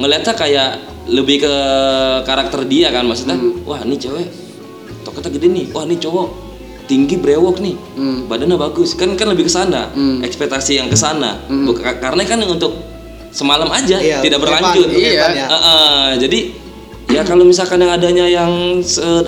ngeliatnya 0.00 0.32
kayak 0.32 0.70
lebih 1.04 1.44
ke 1.44 1.54
karakter 2.24 2.64
dia 2.64 2.88
kan 2.88 3.04
maksudnya. 3.04 3.36
Hmm. 3.36 3.64
Wah, 3.68 3.80
ini 3.84 3.96
cewek 3.96 4.26
toketnya 5.04 5.30
gede 5.36 5.46
nih. 5.52 5.66
Wah, 5.72 5.84
ini 5.84 5.96
cowok 6.00 6.28
tinggi 6.84 7.16
brewok 7.16 7.60
nih. 7.60 7.76
Hmm. 7.96 8.18
Badannya 8.28 8.56
bagus. 8.56 8.96
Kan 8.96 9.16
kan 9.16 9.28
lebih 9.28 9.48
ke 9.48 9.52
sana. 9.52 9.92
Hmm. 9.92 10.24
Ekspektasi 10.24 10.80
yang 10.80 10.88
ke 10.88 10.96
sana. 10.96 11.40
Hmm. 11.48 11.68
Karena 11.76 12.22
kan 12.24 12.40
untuk 12.44 12.72
semalam 13.34 13.66
aja 13.68 13.98
Iya, 13.98 14.22
tidak 14.22 14.40
berlanjut. 14.40 14.86
Untuk 14.86 14.96
Iya. 14.96 15.26
Ya. 15.34 15.46
Eh, 15.50 15.54
eh, 15.54 16.08
jadi 16.22 16.38
ya 17.10 17.22
kalau 17.26 17.44
misalkan 17.44 17.82
yang 17.82 17.92
adanya 17.92 18.24
yang 18.24 18.80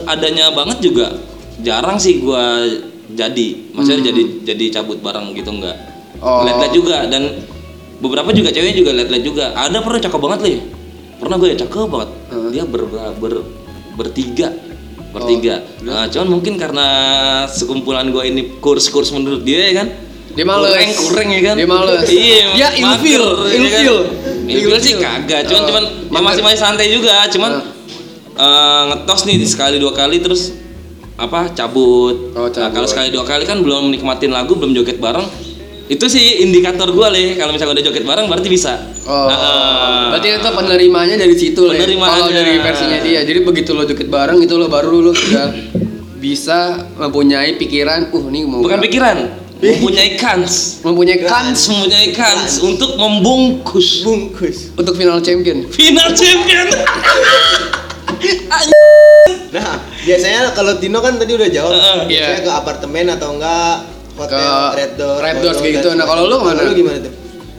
adanya 0.07 0.55
banget 0.55 0.79
juga 0.81 1.13
jarang 1.61 1.99
sih 1.99 2.23
gua 2.23 2.63
jadi 3.07 3.47
maksudnya 3.71 4.11
jadi 4.11 4.23
jadi 4.45 4.65
cabut 4.81 4.99
bareng 5.01 5.33
gitu 5.35 5.51
enggak 5.53 5.77
Hmm. 6.17 6.25
Oh. 6.25 6.43
lihat-lihat 6.49 6.73
juga 6.73 6.97
dan 7.13 7.45
beberapa 8.01 8.33
juga 8.33 8.49
cewek 8.49 8.73
juga 8.73 8.97
lihat-lihat 8.97 9.25
juga 9.25 9.45
ada 9.53 9.85
pernah 9.85 10.01
cakep 10.01 10.17
banget 10.17 10.41
nih 10.49 10.57
pernah 11.17 11.37
gue 11.37 11.49
ya 11.49 11.59
cakep 11.59 11.87
banget 11.87 12.11
Hmm. 12.27 12.49
dia 12.51 12.65
ber, 12.65 12.83
ber 13.17 13.35
bertiga 13.95 14.49
bertiga 15.09 15.65
Oh, 15.81 15.85
nah 15.87 16.05
cuman 16.07 16.29
mungkin 16.31 16.55
karena 16.55 16.87
sekumpulan 17.47 18.11
gue 18.11 18.23
ini 18.23 18.59
kurs-kurs 18.59 19.09
menurut 19.11 19.41
dia 19.41 19.71
ya 19.71 19.75
kan 19.77 19.89
Dia 20.31 20.45
males. 20.45 20.69
kurang 20.69 20.91
kurang 21.01 21.29
ya 21.31 21.41
kan 21.43 21.57
Dia 21.57 21.65
males. 21.67 22.05
iya 22.07 22.45
Dia 22.59 22.69
ilfil, 22.77 23.17
mager, 23.17 23.25
ya 23.25 23.57
kan? 23.57 23.57
ilfil. 23.57 23.99
ilfil 24.47 24.77
sih 24.77 24.93
Ilfil. 24.93 25.01
kagak 25.01 25.41
cuman 25.47 25.57
Oh, 25.57 25.67
cuman 25.67 25.85
ya 26.07 26.21
masih 26.23 26.43
masih 26.45 26.61
santai 26.61 26.87
juga 26.91 27.25
cuman 27.27 27.53
Ah. 27.57 27.65
eh, 28.37 28.83
ngetos 28.87 29.21
nih 29.25 29.37
sekali 29.43 29.77
dua 29.77 29.93
kali 29.93 30.21
terus 30.21 30.53
apa 31.17 31.49
cabut, 31.51 32.37
Oh, 32.37 32.45
Nah, 32.45 32.53
cabut. 32.53 32.73
kalau 32.75 32.85
sekali 32.87 33.09
dua 33.09 33.25
kali 33.25 33.43
kan 33.43 33.57
belum 33.59 33.89
nikmatin 33.89 34.29
lagu 34.29 34.53
belum 34.53 34.75
joget 34.75 35.01
bareng 35.01 35.25
itu 35.87 36.05
sih 36.05 36.43
indikator 36.43 36.89
gue 36.89 37.09
leh 37.09 37.27
kalau 37.35 37.51
misalnya 37.51 37.75
udah 37.75 37.85
joget 37.85 38.03
bareng 38.03 38.27
berarti 38.27 38.49
bisa 38.49 38.75
Oh, 39.03 39.31
Nah, 39.31 40.11
berarti 40.11 40.35
itu 40.35 40.51
penerimanya 40.51 41.15
dari 41.15 41.31
situ 41.33 41.63
lah. 41.63 41.79
Penerimaannya. 41.79 42.11
Kalau 42.11 42.29
dari 42.29 42.59
versinya 42.59 42.99
dia, 42.99 43.23
jadi 43.23 43.39
begitu 43.41 43.71
lo 43.71 43.83
joget 43.83 44.09
bareng 44.09 44.43
itu 44.43 44.51
lo 44.53 44.67
baru 44.67 44.99
lo 45.01 45.15
sudah 45.15 45.55
bisa 46.17 46.59
mempunyai 46.97 47.55
pikiran, 47.55 48.11
uh 48.11 48.25
nih 48.27 48.43
mau 48.43 48.59
bukan 48.61 48.83
pikiran 48.83 49.17
mempunyai 49.57 50.19
kans 50.19 50.83
mempunyai 50.83 51.23
kans 51.23 51.71
mempunyai 51.71 52.11
kans 52.11 52.59
untuk 52.61 52.99
membungkus 52.99 54.03
Bungkus. 54.03 54.75
untuk 54.75 54.93
final 54.93 55.17
champion. 55.19 55.65
final 55.71 56.11
champion 56.13 56.67
Nah, 59.49 59.73
biasanya 60.03 60.53
kalau 60.53 60.77
Tino 60.77 60.99
kan 60.99 61.17
tadi 61.17 61.33
udah 61.33 61.49
jawab. 61.49 61.73
Heeh. 61.73 61.99
biasanya 62.11 62.37
Iya. 62.37 62.45
ke 62.45 62.53
apartemen 62.53 63.07
atau 63.09 63.33
enggak 63.33 63.75
hotel 64.17 64.37
Ke 64.37 64.49
Red 64.75 64.93
Door. 64.97 65.17
Red 65.21 65.37
Doors 65.39 65.59
kayak 65.61 65.75
gitu. 65.79 65.89
Nah, 65.93 66.05
kalau 66.05 66.23
lu 66.25 66.37
ke 66.41 66.45
mana? 66.45 66.61
Lu 66.65 66.73
gimana 66.75 66.99
tuh? 67.01 67.13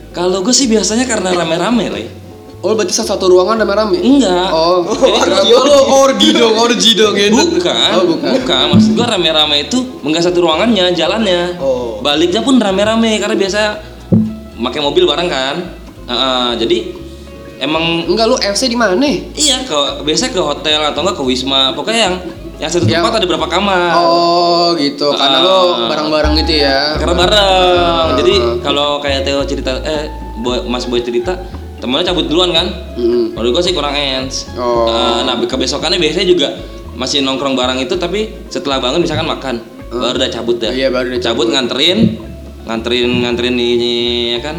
kalau 0.08 0.42
gue 0.42 0.50
sih 0.50 0.66
biasanya 0.66 1.06
karena 1.06 1.30
rame-rame 1.30 1.86
lah 1.88 2.02
Oh 2.58 2.74
berarti 2.74 2.90
satu, 2.90 3.14
satu 3.14 3.24
ruangan 3.30 3.62
rame-rame? 3.62 4.02
enggak 4.02 4.50
Oh, 4.50 4.82
orgi, 4.82 5.50
oh, 5.54 5.62
lo 5.62 5.78
orgi 6.02 6.28
dong, 6.34 6.58
orgi 6.58 6.90
dong 6.98 7.14
gitu. 7.14 7.54
Bukan, 7.54 7.90
Oh, 7.94 8.02
bukan. 8.02 8.30
bukan. 8.34 8.64
Maksud 8.74 8.90
gua 8.98 9.06
rame-rame 9.14 9.70
itu 9.70 9.78
enggak 10.02 10.26
satu 10.26 10.42
ruangannya, 10.42 10.90
jalannya. 10.90 11.54
Oh. 11.62 12.02
Baliknya 12.02 12.42
pun 12.42 12.58
rame-rame 12.58 13.14
karena 13.22 13.38
biasa 13.38 13.60
pakai 14.58 14.80
mobil 14.82 15.06
bareng 15.06 15.30
kan. 15.30 15.56
Heeh, 16.10 16.50
jadi 16.58 16.78
emang 17.62 18.10
Enggak 18.10 18.26
lu 18.26 18.34
FC 18.42 18.66
di 18.66 18.74
mana? 18.74 19.06
iya 19.38 19.62
ke 19.62 20.02
biasa 20.02 20.34
ke 20.34 20.42
hotel 20.42 20.82
atau 20.82 21.06
enggak 21.06 21.14
ke 21.14 21.22
wisma. 21.22 21.70
Pokoknya 21.78 22.10
yang 22.10 22.16
yang 22.58 22.66
satu 22.68 22.84
tempat 22.84 23.12
ada 23.14 23.26
berapa 23.26 23.46
kamar. 23.46 23.92
Oh 23.96 24.74
gitu, 24.74 25.14
karena 25.14 25.38
lo 25.38 25.56
Ah. 25.78 25.86
bareng-bareng 25.86 26.34
gitu 26.42 26.52
ya. 26.58 26.98
Karena 26.98 27.14
bareng. 27.14 28.06
Jadi 28.18 28.34
Ah. 28.34 28.54
kalau 28.60 28.88
kayak 28.98 29.22
Theo 29.22 29.46
cerita 29.46 29.78
eh 29.80 30.10
Boy- 30.38 30.66
Mas 30.66 30.86
Boy 30.86 30.98
cerita 31.00 31.38
temennya 31.78 32.10
cabut 32.10 32.26
duluan 32.26 32.50
kan. 32.50 32.66
Mm. 32.94 33.34
Menurut 33.34 33.50
gua 33.54 33.62
sih 33.62 33.70
kurang 33.70 33.94
ens. 33.94 34.50
Oh. 34.54 34.90
Eh, 34.90 35.20
nah 35.22 35.38
kebesokannya 35.38 35.98
biasanya 35.98 36.26
juga 36.26 36.48
masih 36.94 37.22
nongkrong 37.22 37.54
bareng 37.54 37.78
itu 37.78 37.94
tapi 37.94 38.26
setelah 38.50 38.82
bangun 38.82 39.06
misalkan 39.06 39.22
makan 39.24 39.54
baru 39.88 40.18
udah 40.18 40.30
cabut 40.30 40.58
dah. 40.58 40.74
Iya, 40.74 40.90
baru 40.90 41.14
udah 41.14 41.20
cabut. 41.22 41.46
cabut. 41.46 41.54
nganterin 41.54 41.98
nganterin 42.66 43.10
nganterin 43.22 43.56
ini 43.56 43.94
ya 44.34 44.40
kan 44.42 44.56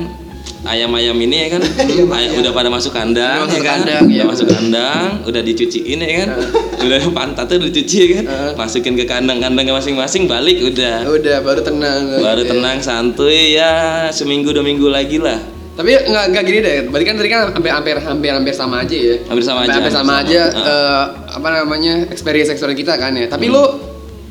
ayam-ayam 0.62 1.16
ini 1.18 1.36
ya 1.40 1.48
kan 1.52 1.62
Ay- 2.16 2.36
udah 2.36 2.52
pada 2.52 2.68
masuk 2.68 2.92
kandang 2.92 3.40
Udah 3.40 3.48
masuk 3.48 3.56
ya 3.56 3.64
kan 3.64 3.80
kandang, 3.80 4.04
udah 4.04 4.12
iya, 4.12 4.24
masuk 4.24 4.48
kandang 4.48 5.08
udah 5.24 5.42
dicuciin 5.42 5.98
ya 5.98 6.14
kan 6.18 6.30
udah 6.86 7.00
pantatnya 7.10 7.56
udah 7.58 7.70
dicuci 7.70 7.98
ya 7.98 8.08
kan 8.14 8.26
masukin 8.56 8.94
ke 8.94 9.06
kandang-kandangnya 9.06 9.72
masing-masing 9.74 10.26
balik 10.26 10.60
udah 10.62 11.08
Udah 11.08 11.38
baru 11.40 11.62
tenang. 11.62 12.02
baru 12.14 12.42
Iya. 12.42 12.50
tenang 12.50 12.78
santuy 12.80 13.54
ya 13.54 13.74
seminggu 14.10 14.50
dua 14.50 14.62
minggu 14.62 14.88
lagi 14.88 15.18
lah 15.18 15.40
Tapi 15.74 15.96
enggak 15.96 16.26
enggak 16.28 16.44
gini 16.44 16.60
deh. 16.60 16.78
Berarti 16.86 17.06
kan 17.06 17.16
tadi 17.16 17.30
kan 17.30 17.40
hampir 17.50 17.72
hampir 17.72 17.96
hampir 17.98 18.32
hampir 18.34 18.52
sama 18.52 18.84
aja 18.84 18.92
ya. 18.92 19.16
Hampir 19.24 19.40
sama 19.42 19.64
aja, 19.64 19.72
Hampir 19.74 19.94
sama 19.94 20.12
hampir 20.14 20.36
aja 20.36 20.42
sama. 20.52 20.68
eh, 20.68 21.04
apa 21.32 21.48
namanya? 21.56 21.94
experience 22.10 22.52
experience 22.52 22.76
kita 22.78 22.94
kan 22.94 23.16
ya. 23.16 23.32
Tapi 23.32 23.48
Hmm. 23.48 23.56
lu 23.56 23.64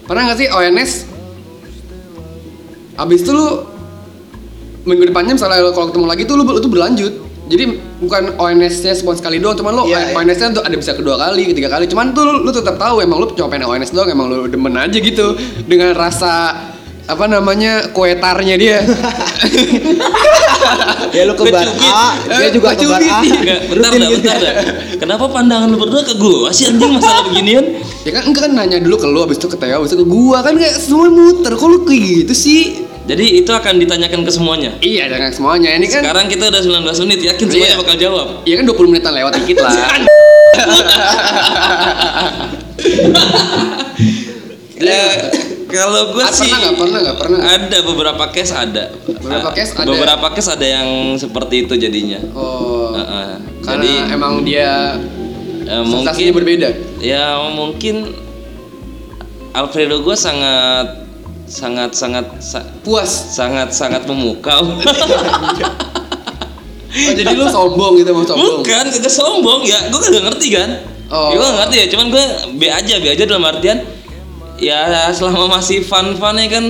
pernah 0.04 0.28
nggak 0.28 0.36
sih 0.36 0.48
ONS 0.50 0.92
Abis 2.98 3.20
itu 3.22 3.32
lu 3.32 3.64
minggu 4.88 5.12
depannya 5.12 5.36
misalnya 5.36 5.60
lu 5.60 5.70
kalau 5.76 5.92
ketemu 5.92 6.06
lagi 6.08 6.22
tuh 6.24 6.34
lu, 6.40 6.42
lu 6.48 6.60
tuh 6.64 6.72
berlanjut. 6.72 7.12
Jadi 7.48 7.64
bukan 8.04 8.36
ONS-nya 8.36 8.92
cuma 9.00 9.16
sekali 9.16 9.40
doang, 9.40 9.56
cuman 9.56 9.72
lu 9.72 9.82
Iya, 9.88 10.12
iya. 10.12 10.14
ONS-nya 10.20 10.52
tuh 10.52 10.64
ada 10.68 10.76
bisa 10.76 10.92
kedua 10.92 11.16
kali, 11.16 11.48
ketiga 11.48 11.72
kali. 11.72 11.88
Cuman 11.88 12.12
tuh 12.12 12.28
lu, 12.28 12.44
lu 12.44 12.50
tetap 12.52 12.76
tahu 12.76 13.00
emang 13.00 13.24
lu 13.24 13.28
cuma 13.32 13.48
pengen 13.48 13.72
ONS 13.72 13.92
doang, 13.96 14.08
emang 14.12 14.28
lu 14.28 14.38
demen 14.52 14.76
aja 14.76 14.96
gitu 15.00 15.32
dengan 15.64 15.96
rasa 15.96 16.52
apa 17.08 17.24
namanya 17.24 17.88
kuetarnya 17.96 18.56
dia. 18.60 18.78
Ya 21.08 21.24
lu 21.24 21.32
ke 21.32 21.48
bar. 21.48 21.64
A, 21.64 22.20
dia 22.20 22.52
juga 22.52 22.76
ke 22.76 22.84
bar 22.84 23.00
A. 23.00 23.24
Bentar 23.72 23.90
dah, 23.96 24.08
bentar 24.12 24.36
dah. 24.36 24.54
Kenapa 25.00 25.24
pandangan 25.32 25.72
lu 25.72 25.80
berdua 25.80 26.04
ke 26.04 26.14
gua 26.20 26.52
sih 26.52 26.68
anjing 26.68 27.00
masalah 27.00 27.24
beginian? 27.24 27.80
Ya 28.04 28.12
kan 28.12 28.28
enggak 28.28 28.50
kan 28.50 28.52
nanya 28.52 28.76
dulu 28.82 29.00
ke 29.00 29.08
lu 29.08 29.24
abis 29.24 29.40
itu 29.40 29.48
ke 29.48 29.56
Theo 29.56 29.80
abis 29.80 29.96
itu 29.96 30.04
ke 30.04 30.06
gua 30.06 30.44
kan 30.44 30.60
kayak 30.60 30.76
semua 30.76 31.08
muter 31.08 31.56
kok 31.56 31.64
lu 31.64 31.88
kayak 31.88 32.28
gitu 32.28 32.34
sih 32.36 32.84
Jadi 33.08 33.40
itu 33.40 33.48
akan 33.48 33.80
ditanyakan 33.80 34.20
ke 34.20 34.28
semuanya. 34.28 34.70
Iya 34.78 35.08
jangan 35.08 35.32
semuanya 35.32 35.70
ini 35.72 35.88
kan 35.88 36.04
Sekarang 36.04 36.28
kita 36.28 36.44
udah 36.46 36.60
19 36.60 37.02
menit, 37.02 37.20
yakin 37.24 37.46
semuanya 37.48 37.72
Iya. 37.72 37.80
bakal 37.80 37.96
jawab. 37.96 38.26
Iya 38.44 38.54
kan 38.60 38.64
20 38.68 38.84
menitan 38.86 39.12
lewat 39.16 39.32
dikit 39.34 39.56
lah 39.58 39.72
Ya, 44.78 45.02
kalau 45.66 46.14
gue 46.14 46.22
Ah, 46.22 46.30
sih 46.30 46.46
pernah 46.46 46.58
nggak? 46.62 46.74
Pernah 46.78 46.98
nggak? 47.02 47.16
Pernah? 47.18 47.38
Ada 47.42 47.78
beberapa 47.82 48.24
case 48.30 48.52
ada. 48.54 48.84
Beberapa 49.04 49.48
Ah, 49.50 49.52
case 49.52 49.72
ada. 49.74 49.88
Beberapa 49.90 50.26
case 50.30 50.48
ada 50.48 50.66
yang 50.68 50.88
seperti 51.18 51.66
itu 51.66 51.74
jadinya. 51.74 52.20
Oh 52.30 52.94
Heeh. 52.94 53.30
Karena 53.60 53.74
Jadi 53.74 53.92
emang 54.08 54.32
dia 54.42 54.94
eh, 55.66 55.82
sensasinya 55.82 56.30
mungkin 56.30 56.32
berbeda 56.32 56.68
ya 56.98 57.24
mungkin 57.50 57.94
Alfredo 59.50 60.00
gue 60.00 60.16
sangat 60.16 61.07
sangat 61.48 61.90
sangat 61.92 62.26
sa- 62.38 62.64
Puas 62.80 63.08
sangat 63.08 63.72
sangat 63.72 64.04
memukau. 64.04 64.76
Oh, 66.88 67.12
jadi 67.12 67.36
lu 67.36 67.44
sombong 67.46 68.00
gitu 68.00 68.10
mau 68.10 68.24
sombong. 68.24 68.64
Bukan, 68.64 68.84
kagak 68.88 69.12
sombong 69.12 69.60
ya. 69.62 69.76
Gue 69.88 70.00
kagak 70.00 70.24
ngerti 70.24 70.48
kan. 70.50 70.70
Oh. 71.08 71.30
Gue 71.32 71.44
ngerti 71.44 71.76
ya. 71.78 71.86
Cuman 71.88 72.06
gue 72.08 72.24
B 72.56 72.62
aja, 72.66 72.94
B 72.96 73.04
aja 73.06 73.24
dalam 73.24 73.44
artian 73.44 73.84
ya 74.58 74.80
selama 75.12 75.46
masih 75.54 75.80
fun 75.80 76.18
fun 76.18 76.34
ya 76.34 76.50
kan 76.50 76.64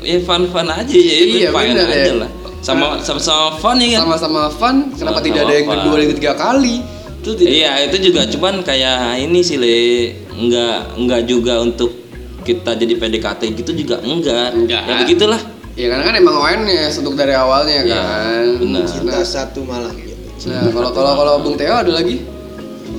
ya 0.00 0.18
fun 0.22 0.48
fun 0.48 0.66
aja 0.66 0.94
ya. 0.94 1.16
Iya, 1.20 1.48
fine 1.50 1.70
bener 1.74 1.86
aja 1.86 1.98
ya. 2.00 2.14
lah. 2.16 2.30
Sama 2.58 2.98
sama 3.00 3.20
sama 3.20 3.48
fun 3.58 3.76
ya 3.78 3.98
kan. 3.98 4.00
Sama-sama 4.06 4.42
fun, 4.48 4.74
kenapa 4.90 5.18
Sama-sama 5.18 5.20
tidak 5.20 5.40
ada 5.44 5.52
yang 5.52 5.66
fun. 5.66 5.76
kedua 5.76 5.94
dan 5.94 6.06
ketiga 6.08 6.32
kali? 6.34 6.74
Itu 7.18 7.30
tidak. 7.34 7.50
Iya 7.52 7.72
itu 7.84 7.96
juga 8.00 8.20
cuman 8.24 8.54
kayak 8.62 8.98
ini 9.20 9.40
sih 9.42 9.58
le 9.58 9.76
nggak 10.32 10.78
nggak 10.96 11.20
juga 11.26 11.58
untuk 11.60 11.90
kita 12.48 12.70
jadi 12.72 12.96
PDKT 12.96 13.42
gitu 13.60 13.70
juga 13.76 14.00
enggak. 14.00 14.56
Enggak. 14.56 14.82
Ya 14.88 14.94
begitulah. 15.04 15.40
Ya 15.76 15.86
karena 15.92 16.04
kan 16.08 16.14
emang 16.16 16.34
awareness 16.40 16.98
untuk 16.98 17.14
dari 17.14 17.36
awalnya 17.36 17.86
Iya, 17.86 18.00
kan. 18.02 18.44
benar. 18.58 18.82
cinta 18.88 19.20
satu 19.22 19.62
malam 19.62 19.94
gitu 19.94 20.16
Nah, 20.50 20.70
kalau 20.70 20.90
kalau 20.90 21.12
kalau 21.14 21.32
Bung 21.44 21.54
Teo 21.54 21.74
ada 21.76 21.92
lagi? 21.92 22.18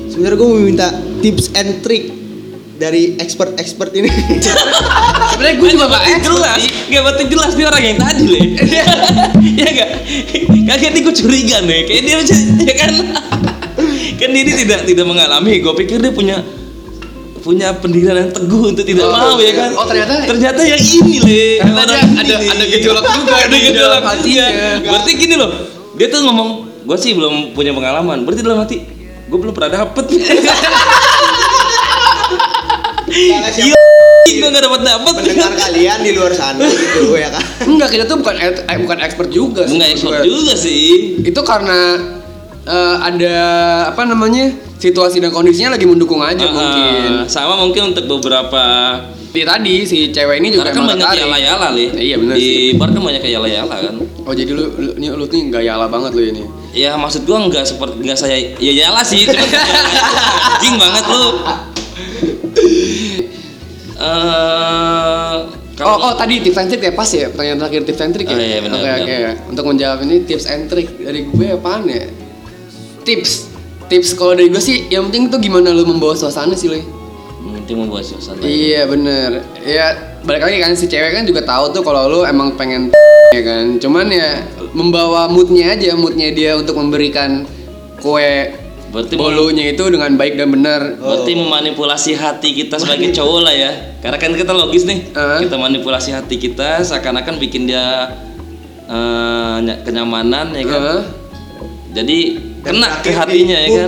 sebenarnya 0.09 0.37
gue 0.37 0.47
mau 0.47 0.59
minta 0.59 0.87
tips 1.19 1.53
and 1.55 1.79
trick 1.81 2.11
dari 2.75 3.15
expert-expert 3.15 3.91
ini 3.93 4.07
Sebenarnya 5.35 5.55
gue 5.55 5.69
juga 5.71 5.85
gak 5.87 6.03
expert 6.07 6.23
jelas, 6.25 6.61
nggak 6.87 7.03
betul 7.05 7.25
jelas 7.29 7.51
dia 7.53 7.67
orang 7.67 7.83
yang 7.83 7.97
tadi 7.99 8.23
le. 8.25 8.39
ya 9.59 9.67
enggak, 9.69 9.89
kagak 10.67 10.89
nih 10.95 11.01
gue 11.03 11.15
curiga 11.15 11.57
nih, 11.63 11.79
kayak 11.85 12.01
dia 12.03 12.17
ya 12.63 12.73
kan, 12.75 12.93
kan 14.19 14.29
dia 14.31 14.41
ini 14.41 14.53
tidak 14.55 14.79
tidak 14.87 15.05
mengalami. 15.05 15.59
Gue 15.59 15.73
pikir 15.75 15.99
dia 15.99 16.11
punya 16.11 16.39
punya 17.39 17.71
pendirian 17.73 18.15
yang 18.17 18.29
teguh 18.29 18.69
untuk 18.69 18.83
tidak 18.83 19.03
Oh, 19.03 19.13
mau 19.13 19.37
ya 19.37 19.51
kan. 19.53 19.69
oh, 19.73 19.83
ternyata- 19.83 20.25
ternyata 20.25 20.61
yang 20.61 20.77
ini 20.77 21.15
le. 21.17 21.43
Ternyata 21.57 21.81
ada- 21.81 22.03
ini 22.37 22.47
ada- 22.47 22.67
gejolak 22.69 23.05
juga 23.09 23.33
ada 23.37 23.57
gejolak 23.57 24.01
hatinya. 24.05 24.45
Berarti 24.81 25.11
gini 25.13 25.35
loh, 25.35 25.49
dia 25.93 26.07
tuh 26.07 26.19
ngomong, 26.21 26.49
gue 26.81 26.97
sih 26.97 27.11
belum 27.13 27.51
punya 27.51 27.71
pengalaman. 27.71 28.23
Berarti 28.23 28.41
dalam 28.41 28.59
hati, 28.59 28.77
gue 29.25 29.37
belum 29.37 29.51
pernah 29.51 29.71
dapet. 29.79 30.05
Iya, 33.09 33.41
gue 34.29 34.49
gak 34.49 34.61
dapet 34.61 34.81
dapet. 34.85 35.13
pendengar 35.17 35.51
kalian 35.57 35.97
di 35.99 36.11
luar 36.13 36.29
sana 36.29 36.61
gitu 36.61 37.17
ya 37.17 37.27
kan 37.27 37.41
Enggak, 37.65 37.89
kita 37.89 38.03
tuh 38.05 38.21
bukan 38.21 38.35
eh, 38.37 38.53
bukan 38.77 38.97
expert 39.01 39.29
juga. 39.29 39.65
sih, 39.65 39.73
Enggak 39.75 39.89
expert 39.91 40.21
juga 40.21 40.53
sih. 40.55 41.17
Itu 41.19 41.41
karena 41.41 41.97
eh, 42.63 42.95
ada 43.01 43.35
apa 43.89 44.05
namanya 44.05 44.53
situasi 44.79 45.19
dan 45.19 45.29
kondisinya 45.29 45.75
lagi 45.75 45.83
mendukung 45.83 46.19
aja 46.19 46.39
Ah, 46.41 46.49
mungkin. 46.49 47.11
sama 47.27 47.53
mungkin 47.55 47.91
untuk 47.91 48.07
beberapa 48.09 48.63
Di 49.29 49.43
tadi 49.43 49.83
si 49.83 50.09
cewek 50.09 50.39
ini 50.39 50.49
juga 50.49 50.65
karena 50.65 50.73
kan 50.73 50.85
banyak 50.89 51.09
yala-yala 51.19 51.67
li 51.69 51.85
Iya, 51.93 52.15
bener 52.17 52.33
di 52.33 52.41
sih. 52.41 52.73
bar 52.73 52.89
kan 52.89 52.97
banyak 52.99 53.21
yala-yala 53.21 53.75
kan 53.77 53.93
Oh 54.23 54.31
jadi 54.31 54.49
lu 54.49 54.65
lu, 54.71 54.89
ini 54.95 55.11
lu 55.11 55.21
tuh 55.23 55.37
nggak 55.37 55.61
yala 55.61 55.85
banget 55.85 56.11
lu 56.11 56.23
ini. 56.23 56.43
ya 56.71 56.95
maksud 56.95 57.23
gua 57.23 57.43
nggak 57.43 57.61
seperti 57.63 57.99
nggak 57.99 58.15
saya 58.15 58.37
ya 58.55 58.71
yala 58.73 59.03
sih 59.03 59.25
anjing 59.25 60.75
banget 60.75 61.05
lu 61.05 61.25
eh 63.99 65.37
Oh, 65.79 65.95
oh 65.97 66.13
tadi 66.13 66.43
tips 66.43 66.59
and 66.59 66.67
trick 66.67 66.81
ya 66.81 66.91
pas 66.91 67.07
ya 67.07 67.31
pertanyaan 67.31 67.55
terakhir 67.57 67.87
tips 67.87 68.01
and 68.01 68.11
trick 68.11 68.27
ya. 68.27 68.35
Oh, 68.35 68.41
iya, 68.41 68.59
benar, 68.59 68.75
Oke 68.75 68.83
benar. 68.83 68.99
oke. 68.99 69.31
Untuk 69.47 69.63
menjawab 69.65 69.97
ini 70.03 70.15
tips 70.21 70.45
and 70.45 70.67
trick 70.67 70.91
dari 70.93 71.23
gue 71.23 71.47
apaan 71.49 71.87
ya? 71.87 72.03
Tips 73.01 73.48
tips 73.89 74.13
kalau 74.13 74.33
dari 74.33 74.47
gue 74.47 74.61
sih 74.61 74.87
yang 74.87 75.09
penting 75.09 75.27
tuh 75.27 75.39
gimana 75.39 75.69
lu 75.69 75.83
membawa 75.83 76.13
suasana 76.13 76.53
sih 76.53 76.69
lu. 76.69 76.79
penting 77.59 77.75
membuat 77.79 78.01
suasana. 78.01 78.41
Iya 78.41 78.85
bener. 78.85 79.41
Ya 79.61 79.93
balik 80.21 80.41
lagi 80.43 80.57
kan 80.57 80.73
si 80.73 80.85
cewek 80.85 81.11
kan 81.11 81.23
juga 81.23 81.41
tahu 81.41 81.69
tuh 81.71 81.81
kalau 81.81 82.05
lu 82.07 82.19
emang 82.21 82.53
pengen 82.53 82.89
ya 83.35 83.41
kan. 83.41 83.77
Cuman 83.77 84.07
ya 84.07 84.41
membawa 84.71 85.25
moodnya 85.25 85.73
aja 85.73 85.93
Moodnya 85.93 86.29
dia 86.29 86.53
untuk 86.53 86.77
memberikan 86.77 87.45
kue 87.97 88.53
berarti 88.89 89.13
bolunya 89.13 89.69
itu 89.69 89.85
dengan 89.85 90.17
baik 90.17 90.33
dan 90.33 90.49
benar 90.49 90.97
berarti 90.97 91.37
memanipulasi 91.37 92.17
hati 92.17 92.57
kita 92.57 92.77
sebagai 92.77 93.13
cowok 93.13 93.39
lah 93.41 93.53
ya. 93.53 93.71
Karena 94.01 94.17
kan 94.17 94.33
kita 94.33 94.49
logis 94.49 94.85
nih 94.85 95.13
Eh. 95.13 95.39
kita 95.45 95.57
manipulasi 95.57 96.09
hati 96.09 96.37
kita 96.37 96.81
seakan-akan 96.81 97.37
bikin 97.37 97.69
dia 97.69 98.17
eh, 98.85 99.55
ny- 99.61 99.81
kenyamanan 99.83 100.53
ya 100.53 100.65
kan? 100.65 100.81
Heeh. 100.81 101.01
jadi 101.91 102.19
kena 102.59 102.99
ke 102.99 103.11
hatinya 103.15 103.57
ya 103.65 103.67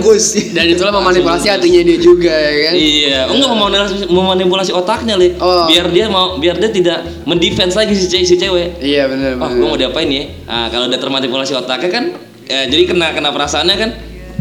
Dan 0.56 0.64
itulah 0.72 0.92
memanipulasi 0.96 1.46
hatinya 1.52 1.80
dia 1.84 1.98
juga 2.00 2.32
ya 2.32 2.60
kan 2.68 2.72
Iya, 2.72 3.18
oh 3.28 3.34
enggak 3.36 3.50
memanipulasi, 3.52 3.94
memanipulasi 4.08 4.70
otaknya, 4.72 5.14
Li. 5.20 5.36
Oh. 5.36 5.68
Biar 5.68 5.86
dia 5.92 6.08
mau 6.08 6.40
biar 6.40 6.56
dia 6.56 6.70
tidak 6.72 7.04
mendefense 7.28 7.76
lagi 7.76 7.92
si, 7.92 8.08
si 8.08 8.34
cewek. 8.36 8.80
Iya 8.80 9.08
bener 9.12 9.36
Wah, 9.36 9.52
bener 9.52 9.60
gua 9.60 9.68
mau 9.72 9.78
diapain 9.78 10.08
ya? 10.08 10.24
Ah, 10.48 10.66
kalau 10.72 10.88
udah 10.88 11.00
termanipulasi 11.00 11.52
otaknya 11.52 11.90
kan 11.92 12.04
eh, 12.48 12.64
jadi 12.72 12.82
kena 12.88 13.12
kena 13.12 13.28
perasaannya 13.30 13.76
kan. 13.76 13.90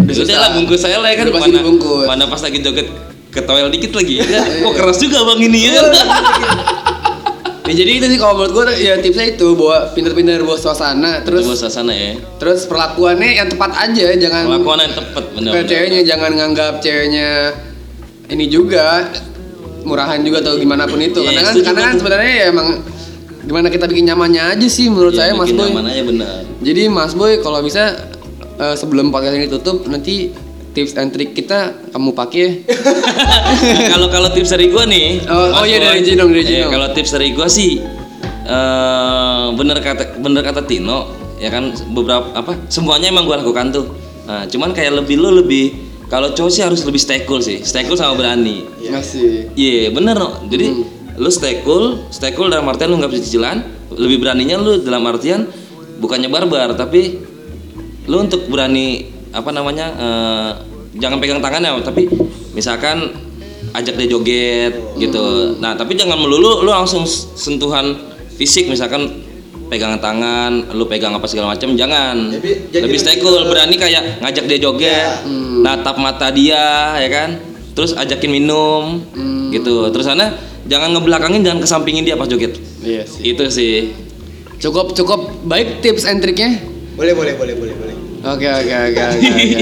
Udah 0.02 0.38
lah 0.40 0.50
bungkus 0.56 0.82
saya 0.82 0.98
lah 1.04 1.12
ya 1.12 1.22
kan 1.22 1.28
mana, 1.30 1.60
mana 2.08 2.24
pas 2.26 2.42
lagi 2.42 2.64
joget 2.64 2.88
ketowel 3.32 3.68
dikit 3.72 3.92
lagi. 3.96 4.24
Ya, 4.24 4.44
kok 4.64 4.74
keras 4.76 4.98
juga 5.00 5.24
Bang 5.28 5.40
ini 5.40 5.72
ya. 5.72 5.84
Ya, 7.72 7.78
jadi 7.78 7.92
itu 7.94 8.06
sih 8.06 8.18
kalau 8.18 8.36
menurut 8.36 8.52
gue 8.54 8.84
ya 8.84 8.94
tipsnya 8.98 9.32
itu 9.32 9.48
bawa 9.54 9.90
pinter-pinter 9.90 10.40
bawa 10.42 10.56
suasana 10.56 11.24
Terus 11.24 11.48
terus 11.48 11.56
suasana 11.58 11.90
ya. 11.90 12.20
terus 12.36 12.66
perlakuannya 12.66 13.32
yang 13.34 13.48
tepat 13.48 13.72
aja 13.80 14.12
jangan 14.14 14.44
Kelakuan 14.46 14.80
yang 14.82 14.94
tepat 14.94 15.24
benar. 15.32 15.52
ceweknya 15.64 16.02
jangan 16.04 16.32
nganggap 16.34 16.74
ceweknya 16.78 17.56
ini 18.28 18.46
juga 18.46 19.08
murahan 19.82 20.20
juga 20.20 20.40
atau 20.42 20.56
gimana 20.56 20.84
pun 20.84 21.00
itu 21.00 21.16
Iya, 21.18 21.32
karena 21.32 21.42
kan 21.42 21.54
setuju 21.54 21.66
karena 21.66 21.82
kan 21.82 21.96
sebenarnya 21.96 22.34
ya 22.34 22.46
emang 22.50 22.68
gimana 23.42 23.68
kita 23.68 23.86
bikin 23.86 24.06
nyamannya 24.06 24.44
aja 24.52 24.68
sih 24.68 24.86
menurut 24.86 25.14
Ya, 25.14 25.20
saya 25.22 25.32
Mas 25.34 25.50
Boy 25.50 25.68
nyaman 25.68 25.88
aja 25.88 26.04
benar. 26.04 26.36
jadi 26.60 26.82
Mas 26.88 27.14
Boy 27.14 27.40
kalau 27.40 27.60
bisa 27.60 27.96
eh, 28.58 28.76
sebelum 28.76 29.10
podcast 29.10 29.34
ini 29.34 29.48
tutup 29.48 29.88
nanti 29.88 30.30
tips 30.72 30.96
and 30.96 31.12
trick 31.12 31.36
kita 31.36 31.76
kamu 31.92 32.16
pakai. 32.16 32.64
Nah, 32.64 33.88
kalau 33.94 34.08
kalau 34.08 34.30
tips 34.32 34.56
dari 34.56 34.72
gua 34.72 34.88
nih 34.88 35.24
Oh, 35.28 35.62
oh 35.62 35.66
iya, 35.68 35.84
dari 35.84 36.02
Jinong, 36.04 36.32
dari 36.32 36.44
eh, 36.44 36.48
Jinong. 36.48 36.72
kalau 36.72 36.88
tips 36.96 37.12
dari 37.16 37.28
gua 37.36 37.48
sih 37.52 37.80
eh 38.42 39.46
bener 39.54 39.78
kata 39.80 40.18
bener 40.18 40.42
kata 40.42 40.66
Tino 40.66 41.14
ya 41.38 41.54
kan 41.54 41.72
beberapa 41.94 42.34
apa 42.34 42.58
semuanya 42.72 43.12
emang 43.12 43.28
gua 43.28 43.44
lakukan 43.44 43.72
tuh. 43.76 43.86
Nah, 44.26 44.48
cuman 44.48 44.72
kayak 44.72 45.04
lebih 45.04 45.20
lu 45.20 45.44
lebih 45.44 45.76
kalau 46.08 46.32
cowok 46.36 46.52
sih 46.52 46.64
harus 46.64 46.84
lebih 46.88 47.00
stay 47.00 47.24
cool 47.28 47.44
sih. 47.44 47.64
Stay 47.64 47.84
cool 47.88 48.00
sama 48.00 48.16
berani. 48.20 48.64
Masih. 48.88 49.52
Iya 49.56 49.92
bener 49.92 50.16
no. 50.16 50.44
Jadi 50.48 50.68
lu 51.20 51.30
stay 51.32 51.64
cool 51.68 52.08
stay 52.12 52.32
cool 52.32 52.48
dalam 52.48 52.68
artian 52.68 52.92
lu 52.92 53.00
nggak 53.00 53.12
bisa 53.12 53.24
cicilan. 53.28 53.64
Lebih 53.92 54.24
beraninya 54.24 54.56
lu 54.56 54.80
dalam 54.80 55.04
artian 55.08 55.48
bukannya 56.00 56.32
barbar 56.32 56.74
tapi 56.80 57.22
lu 58.10 58.18
untuk 58.18 58.50
berani 58.50 59.11
apa 59.32 59.50
namanya 59.50 59.86
eh, 59.94 60.50
jangan 60.94 61.18
pegang 61.18 61.40
tangannya 61.40 61.80
tapi 61.82 62.08
misalkan 62.52 63.16
ajak 63.72 63.96
dia 63.96 64.08
joget 64.10 64.74
gitu. 64.98 65.56
Nah 65.58 65.74
tapi 65.74 65.96
jangan 65.96 66.16
melulu 66.16 66.62
lu 66.62 66.70
langsung 66.70 67.08
sentuhan 67.34 67.96
fisik 68.32 68.68
misalkan 68.68 69.24
pegangan 69.68 69.96
tangan 69.98 70.52
lu 70.74 70.84
pegang 70.84 71.16
apa 71.16 71.24
segala 71.26 71.56
macam 71.56 71.72
jangan. 71.74 72.28
Jadi- 72.30 72.68
jadi 72.70 72.84
lebih 72.84 73.00
stay 73.00 73.16
cool 73.18 73.32
ke- 73.34 73.48
berani 73.48 73.76
kayak 73.76 74.20
ngajak 74.20 74.44
dia 74.46 74.60
joget 74.60 74.92
Ya. 75.08 75.24
natap 75.64 75.96
mata 75.96 76.28
dia 76.28 76.60
ya 76.98 77.08
kan? 77.08 77.40
Terus 77.72 77.96
ajakin 77.96 78.28
minum 78.30 79.00
gitu. 79.50 79.88
Terus 79.90 80.04
sana 80.06 80.36
jangan 80.68 80.92
ngebelakangin 80.92 81.40
jangan 81.40 81.64
kesampingin 81.64 82.04
dia 82.04 82.20
pas 82.20 82.28
joget. 82.28 82.60
Iya 82.84 83.08
sih. 83.08 83.32
Itu 83.32 83.48
sih. 83.48 83.96
Cukup 84.60 84.92
cukup 84.92 85.20
baik 85.44 85.80
tips 85.80 86.04
and 86.04 86.20
triknya. 86.20 86.60
Boleh 86.94 87.16
boleh 87.16 87.34
boleh 87.34 87.56
boleh 87.56 87.74
boleh 87.74 87.91
Oke 88.22 88.46
oke 88.46 88.70
oke 88.70 89.02
oke 89.02 89.28
oke. 89.34 89.56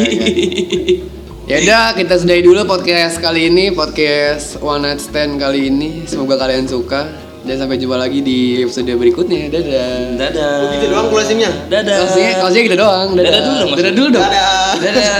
Ya 1.49 1.57
udah 1.65 1.97
kita 1.97 2.13
sudahi 2.19 2.45
dulu 2.45 2.61
podcast 2.67 3.17
kali 3.17 3.49
ini 3.49 3.73
podcast 3.73 4.61
One 4.61 4.85
Night 4.85 5.01
Stand 5.01 5.41
kali 5.41 5.71
ini. 5.71 6.05
Semoga 6.05 6.37
kalian 6.37 6.69
suka 6.69 7.09
dan 7.41 7.55
sampai 7.57 7.79
jumpa 7.79 7.97
lagi 7.97 8.19
di 8.21 8.61
episode 8.61 8.91
berikutnya. 8.93 9.47
Dadah. 9.49 10.13
dadah 10.13 10.75
gitu 10.77 10.85
doang 10.93 11.07
closingnya 11.09 11.49
dadah 11.71 12.05
Closingnya, 12.05 12.33
closingnya 12.37 12.65
gitu 12.67 12.77
doang. 12.77 13.07
Dadah, 13.15 13.31
Dadah 13.31 13.41
dulu. 13.47 13.65
Dadah 13.79 13.93
dulu 13.95 14.07
dong. 14.11 14.27
dadah 14.27 14.73
Dadah. 14.77 15.15